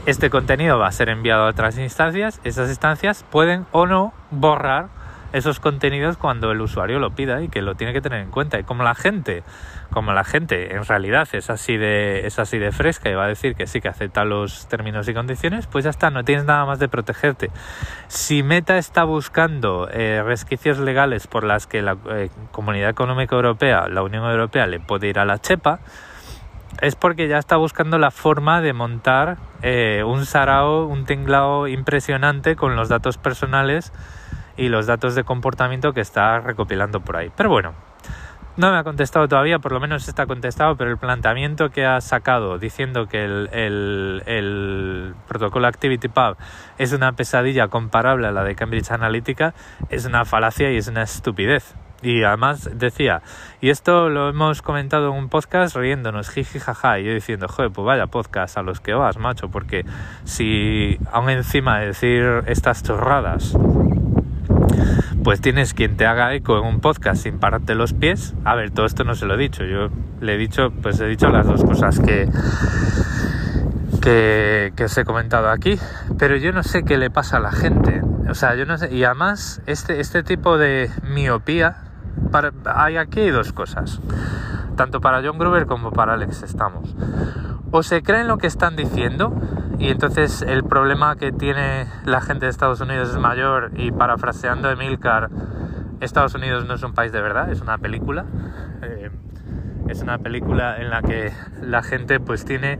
Este 0.06 0.30
contenido 0.30 0.78
va 0.78 0.86
a 0.86 0.92
ser 0.92 1.08
enviado 1.08 1.44
a 1.44 1.48
otras 1.48 1.78
instancias. 1.78 2.40
Esas 2.44 2.68
instancias 2.68 3.24
pueden 3.28 3.66
o 3.72 3.86
no 3.86 4.12
borrar 4.30 4.95
esos 5.32 5.60
contenidos 5.60 6.16
cuando 6.16 6.50
el 6.50 6.60
usuario 6.60 6.98
lo 6.98 7.14
pida 7.14 7.42
y 7.42 7.48
que 7.48 7.62
lo 7.62 7.74
tiene 7.74 7.92
que 7.92 8.00
tener 8.00 8.20
en 8.20 8.30
cuenta. 8.30 8.58
Y 8.58 8.64
como 8.64 8.82
la 8.82 8.94
gente, 8.94 9.42
como 9.90 10.12
la 10.12 10.24
gente 10.24 10.74
en 10.74 10.84
realidad 10.84 11.28
es 11.32 11.50
así 11.50 11.76
de, 11.76 12.26
es 12.26 12.38
así 12.38 12.58
de 12.58 12.72
fresca 12.72 13.10
y 13.10 13.14
va 13.14 13.24
a 13.24 13.28
decir 13.28 13.54
que 13.54 13.66
sí 13.66 13.80
que 13.80 13.88
acepta 13.88 14.24
los 14.24 14.68
términos 14.68 15.08
y 15.08 15.14
condiciones, 15.14 15.66
pues 15.66 15.84
ya 15.84 15.90
está, 15.90 16.10
no 16.10 16.24
tienes 16.24 16.44
nada 16.44 16.64
más 16.64 16.78
de 16.78 16.88
protegerte. 16.88 17.50
Si 18.08 18.42
Meta 18.42 18.78
está 18.78 19.04
buscando 19.04 19.88
eh, 19.90 20.22
resquicios 20.24 20.78
legales 20.78 21.26
por 21.26 21.44
las 21.44 21.66
que 21.66 21.82
la 21.82 21.96
eh, 22.10 22.30
Comunidad 22.52 22.90
Económica 22.90 23.36
Europea, 23.36 23.88
la 23.88 24.02
Unión 24.02 24.24
Europea, 24.24 24.66
le 24.66 24.80
puede 24.80 25.08
ir 25.08 25.18
a 25.18 25.24
la 25.24 25.38
chepa, 25.38 25.80
es 26.80 26.94
porque 26.94 27.28
ya 27.28 27.38
está 27.38 27.56
buscando 27.56 27.98
la 27.98 28.10
forma 28.10 28.60
de 28.60 28.72
montar 28.72 29.38
eh, 29.62 30.02
un 30.04 30.26
sarao, 30.26 30.86
un 30.86 31.06
tinglao 31.06 31.68
impresionante 31.68 32.56
con 32.56 32.76
los 32.76 32.88
datos 32.88 33.16
personales 33.16 33.92
y 34.56 34.68
los 34.68 34.86
datos 34.86 35.14
de 35.14 35.24
comportamiento 35.24 35.92
que 35.92 36.00
está 36.00 36.40
recopilando 36.40 37.00
por 37.00 37.16
ahí. 37.16 37.30
Pero 37.36 37.50
bueno, 37.50 37.74
no 38.56 38.72
me 38.72 38.78
ha 38.78 38.84
contestado 38.84 39.28
todavía, 39.28 39.58
por 39.58 39.72
lo 39.72 39.80
menos 39.80 40.08
está 40.08 40.24
contestado, 40.24 40.76
pero 40.76 40.90
el 40.90 40.96
planteamiento 40.96 41.68
que 41.68 41.84
ha 41.84 42.00
sacado 42.00 42.58
diciendo 42.58 43.06
que 43.06 43.22
el, 43.22 43.50
el, 43.52 44.22
el 44.24 45.14
protocolo 45.28 45.66
ActivityPub 45.66 46.36
es 46.78 46.94
una 46.94 47.12
pesadilla 47.12 47.68
comparable 47.68 48.26
a 48.26 48.32
la 48.32 48.44
de 48.44 48.54
Cambridge 48.54 48.90
Analytica 48.90 49.52
es 49.90 50.06
una 50.06 50.24
falacia 50.24 50.72
y 50.72 50.78
es 50.78 50.88
una 50.88 51.02
estupidez. 51.02 51.74
Y 52.02 52.22
además 52.22 52.70
decía, 52.74 53.20
y 53.60 53.70
esto 53.70 54.08
lo 54.08 54.30
hemos 54.30 54.62
comentado 54.62 55.08
en 55.08 55.18
un 55.18 55.28
podcast 55.28 55.76
riéndonos, 55.76 56.30
jiji 56.30 56.58
jaja, 56.58 56.98
y 56.98 57.04
yo 57.04 57.12
diciendo, 57.12 57.48
joder, 57.48 57.70
pues 57.72 57.84
vaya 57.84 58.06
podcast 58.06 58.56
a 58.56 58.62
los 58.62 58.80
que 58.80 58.94
vas, 58.94 59.18
macho, 59.18 59.50
porque 59.50 59.84
si 60.24 60.98
aún 61.12 61.28
encima 61.30 61.80
de 61.80 61.86
decir 61.88 62.42
estas 62.46 62.82
chorradas 62.82 63.54
pues 65.22 65.40
tienes 65.40 65.74
quien 65.74 65.96
te 65.96 66.06
haga 66.06 66.34
eco 66.34 66.58
en 66.58 66.64
un 66.64 66.80
podcast 66.80 67.22
sin 67.22 67.38
pararte 67.38 67.74
los 67.74 67.92
pies. 67.92 68.34
A 68.44 68.54
ver, 68.54 68.70
todo 68.70 68.86
esto 68.86 69.04
no 69.04 69.14
se 69.14 69.26
lo 69.26 69.34
he 69.34 69.38
dicho. 69.38 69.64
Yo 69.64 69.88
le 70.20 70.34
he 70.34 70.38
dicho, 70.38 70.70
pues 70.82 71.00
he 71.00 71.06
dicho 71.06 71.28
las 71.28 71.46
dos 71.46 71.64
cosas 71.64 71.98
que, 71.98 72.28
que, 74.00 74.84
os 74.84 74.96
he 74.98 75.04
comentado 75.04 75.50
aquí. 75.50 75.78
Pero 76.18 76.36
yo 76.36 76.52
no 76.52 76.62
sé 76.62 76.84
qué 76.84 76.96
le 76.96 77.10
pasa 77.10 77.38
a 77.38 77.40
la 77.40 77.52
gente. 77.52 78.02
O 78.30 78.34
sea, 78.34 78.54
yo 78.54 78.66
no 78.66 78.78
sé. 78.78 78.94
Y 78.94 79.04
además, 79.04 79.60
este, 79.66 80.00
este 80.00 80.22
tipo 80.22 80.58
de 80.58 80.90
miopía, 81.02 81.78
hay 82.64 82.96
aquí 82.96 83.28
dos 83.30 83.52
cosas. 83.52 84.00
Tanto 84.76 85.00
para 85.00 85.22
John 85.24 85.38
Gruber 85.38 85.66
como 85.66 85.90
para 85.90 86.14
Alex 86.14 86.42
estamos. 86.42 86.94
O 87.76 87.82
se 87.82 88.02
creen 88.02 88.26
lo 88.26 88.38
que 88.38 88.46
están 88.46 88.74
diciendo 88.74 89.38
y 89.78 89.88
entonces 89.90 90.40
el 90.40 90.64
problema 90.64 91.16
que 91.16 91.30
tiene 91.30 91.86
la 92.06 92.22
gente 92.22 92.46
de 92.46 92.50
Estados 92.50 92.80
Unidos 92.80 93.10
es 93.10 93.18
mayor 93.18 93.70
y 93.74 93.90
parafraseando 93.90 94.70
Emilcar, 94.70 95.28
Estados 96.00 96.34
Unidos 96.34 96.64
no 96.64 96.72
es 96.72 96.82
un 96.82 96.94
país 96.94 97.12
de 97.12 97.20
verdad, 97.20 97.52
es 97.52 97.60
una 97.60 97.76
película. 97.76 98.24
Eh, 98.80 99.10
es 99.88 100.00
una 100.00 100.16
película 100.16 100.78
en 100.78 100.88
la 100.88 101.02
que 101.02 101.34
la 101.60 101.82
gente 101.82 102.18
pues 102.18 102.46
tiene 102.46 102.78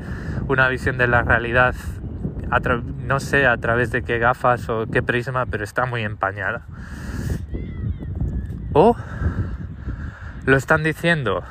una 0.49 0.67
visión 0.69 0.97
de 0.97 1.09
la 1.09 1.21
realidad, 1.21 1.75
no 2.97 3.21
sé 3.21 3.47
a 3.47 3.59
través 3.59 3.91
de 3.91 4.03
qué 4.03 4.19
gafas 4.19 4.67
o 4.71 4.87
qué 4.87 5.03
prisma, 5.03 5.45
pero 5.45 5.63
está 5.63 5.85
muy 5.85 6.05
empañada. 6.05 6.63
O 8.73 8.97
lo 10.47 10.57
están 10.57 10.83
diciendo 10.83 11.45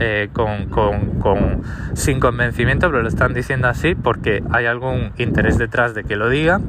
eh, 0.00 0.28
con, 0.32 0.68
con, 0.68 1.62
sin 1.94 2.20
convencimiento, 2.20 2.90
pero 2.90 3.02
lo 3.02 3.08
están 3.08 3.34
diciendo 3.34 3.68
así 3.68 3.94
porque 3.94 4.42
hay 4.50 4.66
algún 4.66 5.12
interés 5.18 5.58
detrás 5.58 5.94
de 5.94 6.04
que 6.04 6.16
lo 6.16 6.28
digan 6.28 6.62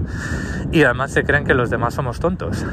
y 0.72 0.84
además 0.84 1.12
se 1.12 1.24
creen 1.24 1.44
que 1.44 1.54
los 1.54 1.70
demás 1.70 1.94
somos 1.96 2.20
tontos. 2.20 2.66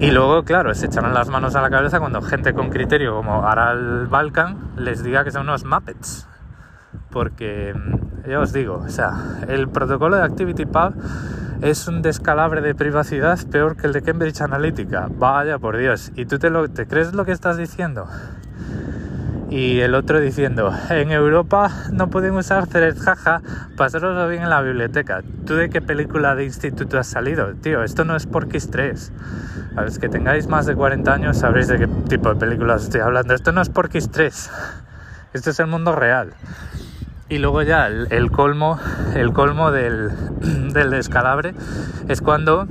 Y 0.00 0.10
luego, 0.10 0.42
claro, 0.44 0.74
se 0.74 0.86
echarán 0.86 1.14
las 1.14 1.28
manos 1.28 1.54
a 1.54 1.62
la 1.62 1.70
cabeza 1.70 2.00
cuando 2.00 2.22
gente 2.22 2.54
con 2.54 2.70
criterio 2.70 3.14
como 3.14 3.46
Aral 3.46 4.08
Balkan 4.08 4.72
les 4.76 5.02
diga 5.04 5.22
que 5.22 5.30
son 5.30 5.42
unos 5.42 5.64
Muppets. 5.64 6.26
Porque, 7.10 7.72
mm, 7.74 8.28
ya 8.28 8.40
os 8.40 8.52
digo, 8.52 8.82
o 8.84 8.88
sea, 8.88 9.12
el 9.48 9.68
protocolo 9.68 10.16
de 10.16 10.22
ActivityPub 10.22 10.94
es 11.62 11.86
un 11.86 12.02
descalabre 12.02 12.60
de 12.60 12.74
privacidad 12.74 13.38
peor 13.50 13.76
que 13.76 13.86
el 13.86 13.92
de 13.92 14.02
Cambridge 14.02 14.40
Analytica. 14.40 15.08
Vaya 15.08 15.58
por 15.58 15.76
Dios. 15.76 16.10
¿Y 16.16 16.26
tú 16.26 16.38
te, 16.38 16.50
lo, 16.50 16.68
te 16.68 16.86
crees 16.86 17.14
lo 17.14 17.24
que 17.24 17.32
estás 17.32 17.56
diciendo? 17.56 18.08
Y 19.52 19.80
el 19.80 19.94
otro 19.94 20.18
diciendo, 20.18 20.74
en 20.88 21.10
Europa 21.10 21.70
no 21.92 22.08
pueden 22.08 22.34
usar 22.34 22.66
jaja, 22.96 23.42
pasároslo 23.76 24.26
bien 24.26 24.44
en 24.44 24.48
la 24.48 24.62
biblioteca. 24.62 25.20
¿Tú 25.46 25.56
de 25.56 25.68
qué 25.68 25.82
película 25.82 26.34
de 26.34 26.44
instituto 26.44 26.98
has 26.98 27.06
salido? 27.06 27.52
Tío, 27.56 27.82
esto 27.82 28.06
no 28.06 28.16
es 28.16 28.26
por 28.26 28.48
Kiss 28.48 28.70
3. 28.70 29.12
A 29.76 29.82
los 29.82 29.98
que 29.98 30.08
tengáis 30.08 30.46
más 30.46 30.64
de 30.64 30.74
40 30.74 31.12
años 31.12 31.36
sabréis 31.36 31.68
de 31.68 31.80
qué 31.80 31.86
tipo 32.08 32.30
de 32.30 32.36
películas 32.36 32.84
estoy 32.84 33.02
hablando. 33.02 33.34
Esto 33.34 33.52
no 33.52 33.60
es 33.60 33.68
por 33.68 33.90
Kiss 33.90 34.10
3. 34.10 34.50
Esto 35.34 35.50
es 35.50 35.60
el 35.60 35.66
mundo 35.66 35.94
real. 35.94 36.32
Y 37.28 37.36
luego 37.36 37.60
ya 37.60 37.88
el, 37.88 38.30
colmo, 38.30 38.78
el 39.14 39.34
colmo 39.34 39.70
del, 39.70 40.10
del 40.72 40.90
descalabre 40.90 41.54
es 42.08 42.22
cuando... 42.22 42.66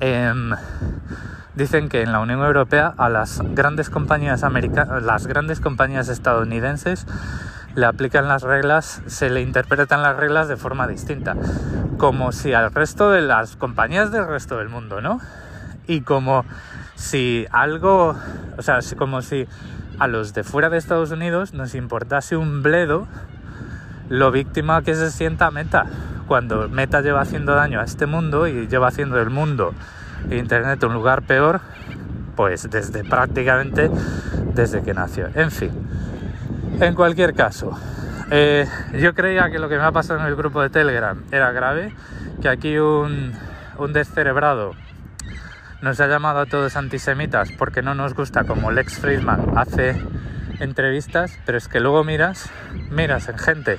Em, 0.00 0.50
dicen 1.54 1.88
que 1.88 2.02
en 2.02 2.12
la 2.12 2.20
Unión 2.20 2.42
Europea 2.42 2.94
a 2.96 3.08
las 3.08 3.40
grandes 3.54 3.90
compañías 3.90 4.44
las 5.02 5.26
grandes 5.26 5.60
compañías 5.60 6.08
estadounidenses 6.08 7.06
le 7.74 7.86
aplican 7.86 8.28
las 8.28 8.42
reglas, 8.42 9.02
se 9.06 9.30
le 9.30 9.40
interpretan 9.40 10.02
las 10.02 10.16
reglas 10.16 10.48
de 10.48 10.56
forma 10.56 10.86
distinta, 10.86 11.36
como 11.98 12.32
si 12.32 12.52
al 12.52 12.72
resto 12.72 13.10
de 13.10 13.20
las 13.20 13.56
compañías 13.56 14.12
del 14.12 14.28
resto 14.28 14.58
del 14.58 14.68
mundo, 14.68 15.00
¿no? 15.00 15.20
Y 15.86 16.02
como 16.02 16.44
si 16.94 17.46
algo, 17.50 18.16
o 18.56 18.62
sea, 18.62 18.78
como 18.96 19.22
si 19.22 19.48
a 19.98 20.06
los 20.06 20.34
de 20.34 20.44
fuera 20.44 20.70
de 20.70 20.78
Estados 20.78 21.10
Unidos 21.10 21.52
nos 21.52 21.74
importase 21.74 22.36
un 22.36 22.62
bledo 22.62 23.06
lo 24.08 24.30
víctima 24.30 24.82
que 24.82 24.94
se 24.94 25.10
sienta 25.10 25.50
Meta, 25.50 25.86
cuando 26.26 26.68
Meta 26.68 27.00
lleva 27.00 27.22
haciendo 27.22 27.54
daño 27.54 27.80
a 27.80 27.84
este 27.84 28.06
mundo 28.06 28.46
y 28.46 28.68
lleva 28.68 28.88
haciendo 28.88 29.20
el 29.20 29.30
mundo 29.30 29.74
Internet 30.30 30.82
un 30.84 30.94
lugar 30.94 31.22
peor, 31.22 31.60
pues 32.36 32.68
desde 32.70 33.04
prácticamente 33.04 33.90
desde 34.54 34.82
que 34.82 34.94
nació. 34.94 35.28
En 35.34 35.50
fin, 35.50 35.70
en 36.80 36.94
cualquier 36.94 37.34
caso, 37.34 37.78
eh, 38.30 38.66
yo 38.94 39.14
creía 39.14 39.50
que 39.50 39.58
lo 39.58 39.68
que 39.68 39.76
me 39.76 39.84
ha 39.84 39.92
pasado 39.92 40.20
en 40.20 40.26
el 40.26 40.36
grupo 40.36 40.62
de 40.62 40.70
Telegram 40.70 41.22
era 41.30 41.52
grave, 41.52 41.92
que 42.40 42.48
aquí 42.48 42.78
un, 42.78 43.32
un 43.78 43.92
descerebrado 43.92 44.72
nos 45.82 46.00
ha 46.00 46.06
llamado 46.06 46.40
a 46.40 46.46
todos 46.46 46.76
antisemitas 46.76 47.50
porque 47.58 47.82
no 47.82 47.94
nos 47.94 48.14
gusta 48.14 48.44
como 48.44 48.70
Lex 48.70 48.98
Friedman 48.98 49.58
hace 49.58 50.00
entrevistas, 50.60 51.38
pero 51.44 51.58
es 51.58 51.68
que 51.68 51.80
luego 51.80 52.04
miras, 52.04 52.50
miras 52.90 53.28
en 53.28 53.38
gente, 53.38 53.78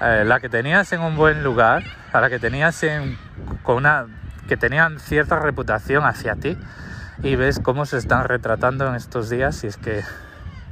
eh, 0.00 0.22
la 0.24 0.38
que 0.38 0.48
tenías 0.48 0.92
en 0.92 1.00
un 1.00 1.16
buen 1.16 1.42
lugar, 1.42 1.82
a 2.12 2.20
la 2.20 2.30
que 2.30 2.38
tenías 2.38 2.82
en, 2.84 3.18
con 3.62 3.78
una 3.78 4.06
que 4.48 4.56
tenían 4.56 4.98
cierta 4.98 5.38
reputación 5.38 6.04
hacia 6.04 6.34
ti 6.34 6.56
y 7.22 7.36
ves 7.36 7.60
cómo 7.62 7.86
se 7.86 7.98
están 7.98 8.24
retratando 8.24 8.88
en 8.88 8.94
estos 8.94 9.28
días 9.28 9.62
y 9.62 9.68
es 9.68 9.76
que, 9.76 10.02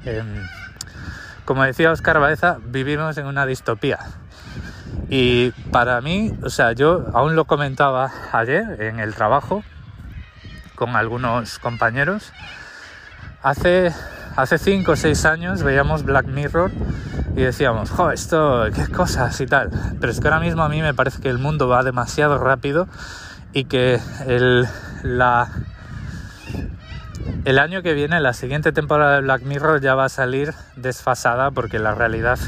em, 0.05 0.47
como 1.45 1.63
decía 1.63 1.93
Oscar 1.93 2.19
Baeza, 2.19 2.59
vivimos 2.65 3.19
en 3.19 3.27
una 3.27 3.47
distopía. 3.47 3.99
Y 5.09 5.51
para 5.71 6.01
mí, 6.01 6.37
o 6.43 6.51
sea, 6.51 6.73
yo 6.73 7.07
aún 7.15 7.37
lo 7.37 7.45
comentaba 7.45 8.11
ayer 8.33 8.83
en 8.83 8.99
el 8.99 9.15
trabajo 9.15 9.63
con 10.75 10.97
algunos 10.97 11.59
compañeros. 11.59 12.33
Hace, 13.43 13.93
hace 14.37 14.59
cinco 14.59 14.93
o 14.93 14.97
seis 14.97 15.25
años 15.25 15.63
veíamos 15.63 16.03
Black 16.03 16.27
Mirror 16.27 16.73
y 17.37 17.43
decíamos, 17.43 17.91
jo, 17.91 18.11
esto, 18.11 18.65
qué 18.75 18.89
cosas 18.89 19.41
y 19.41 19.47
tal. 19.47 19.71
Pero 20.01 20.11
es 20.11 20.21
que 20.21 20.27
ahora 20.27 20.41
mismo 20.41 20.63
a 20.63 20.69
mí 20.69 20.83
me 20.83 20.95
parece 20.95 21.21
que 21.21 21.29
el 21.29 21.39
mundo 21.39 21.69
va 21.69 21.83
demasiado 21.85 22.39
rápido 22.39 22.89
y 23.57 23.65
que 23.65 23.99
el, 24.27 24.69
el 27.47 27.59
año 27.59 27.81
que 27.81 27.95
viene, 27.95 28.21
la 28.21 28.35
siguiente 28.35 28.71
temporada 28.71 29.15
de 29.15 29.23
Black 29.23 29.45
Mirror 29.45 29.81
ya 29.81 29.95
va 29.95 30.05
a 30.05 30.09
salir 30.11 30.53
desfasada 30.77 31.51
porque 31.51 31.79
la 31.79 31.95
realidad 31.95 32.39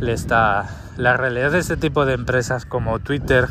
le 0.00 0.12
está. 0.12 0.68
La 0.96 1.16
realidad 1.16 1.50
de 1.50 1.58
este 1.58 1.76
tipo 1.76 2.06
de 2.06 2.14
empresas 2.14 2.66
como 2.66 3.00
Twitter 3.00 3.48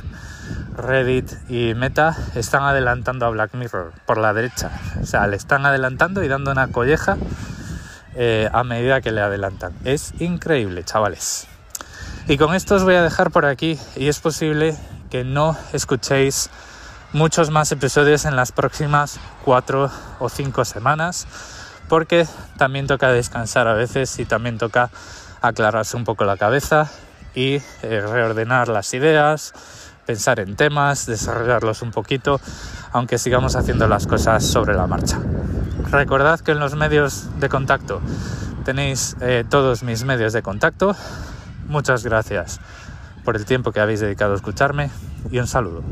Reddit 0.77 1.29
y 1.49 1.73
Meta 1.73 2.15
están 2.35 2.63
adelantando 2.63 3.25
a 3.25 3.31
Black 3.31 3.53
Mirror 3.53 3.91
por 4.05 4.17
la 4.17 4.33
derecha. 4.33 4.71
O 5.01 5.05
sea, 5.05 5.27
le 5.27 5.35
están 5.35 5.65
adelantando 5.65 6.23
y 6.23 6.29
dando 6.29 6.51
una 6.53 6.69
colleja 6.69 7.17
eh, 8.15 8.47
a 8.53 8.63
medida 8.63 9.01
que 9.01 9.11
le 9.11 9.19
adelantan. 9.19 9.73
Es 9.83 10.13
increíble, 10.21 10.85
chavales. 10.85 11.47
Y 12.29 12.37
con 12.37 12.55
esto 12.55 12.75
os 12.75 12.85
voy 12.85 12.95
a 12.95 13.03
dejar 13.03 13.29
por 13.29 13.45
aquí 13.45 13.77
y 13.97 14.07
es 14.07 14.21
posible 14.21 14.77
que 15.09 15.25
no 15.25 15.57
escuchéis 15.73 16.49
muchos 17.13 17.51
más 17.51 17.71
episodios 17.71 18.25
en 18.25 18.35
las 18.35 18.51
próximas 18.51 19.19
cuatro 19.45 19.89
o 20.19 20.29
cinco 20.29 20.65
semanas 20.65 21.27
porque 21.87 22.27
también 22.57 22.87
toca 22.87 23.11
descansar 23.11 23.67
a 23.67 23.73
veces 23.73 24.17
y 24.19 24.25
también 24.25 24.57
toca 24.57 24.89
aclararse 25.41 25.95
un 25.95 26.05
poco 26.05 26.25
la 26.25 26.37
cabeza 26.37 26.89
y 27.35 27.55
eh, 27.55 27.61
reordenar 27.81 28.67
las 28.67 28.93
ideas, 28.93 29.53
pensar 30.05 30.39
en 30.39 30.55
temas, 30.55 31.05
desarrollarlos 31.05 31.81
un 31.81 31.91
poquito, 31.91 32.39
aunque 32.91 33.17
sigamos 33.17 33.55
haciendo 33.55 33.87
las 33.87 34.07
cosas 34.07 34.43
sobre 34.43 34.73
la 34.73 34.87
marcha. 34.87 35.19
Recordad 35.91 36.39
que 36.39 36.51
en 36.51 36.59
los 36.59 36.75
medios 36.75 37.27
de 37.39 37.49
contacto 37.49 38.01
tenéis 38.65 39.15
eh, 39.21 39.43
todos 39.47 39.83
mis 39.83 40.03
medios 40.03 40.33
de 40.33 40.41
contacto. 40.41 40.95
Muchas 41.67 42.03
gracias 42.03 42.59
por 43.23 43.35
el 43.35 43.45
tiempo 43.45 43.71
que 43.71 43.79
habéis 43.79 43.99
dedicado 43.99 44.33
a 44.33 44.35
escucharme 44.35 44.89
y 45.29 45.39
un 45.39 45.47
saludo. 45.47 45.83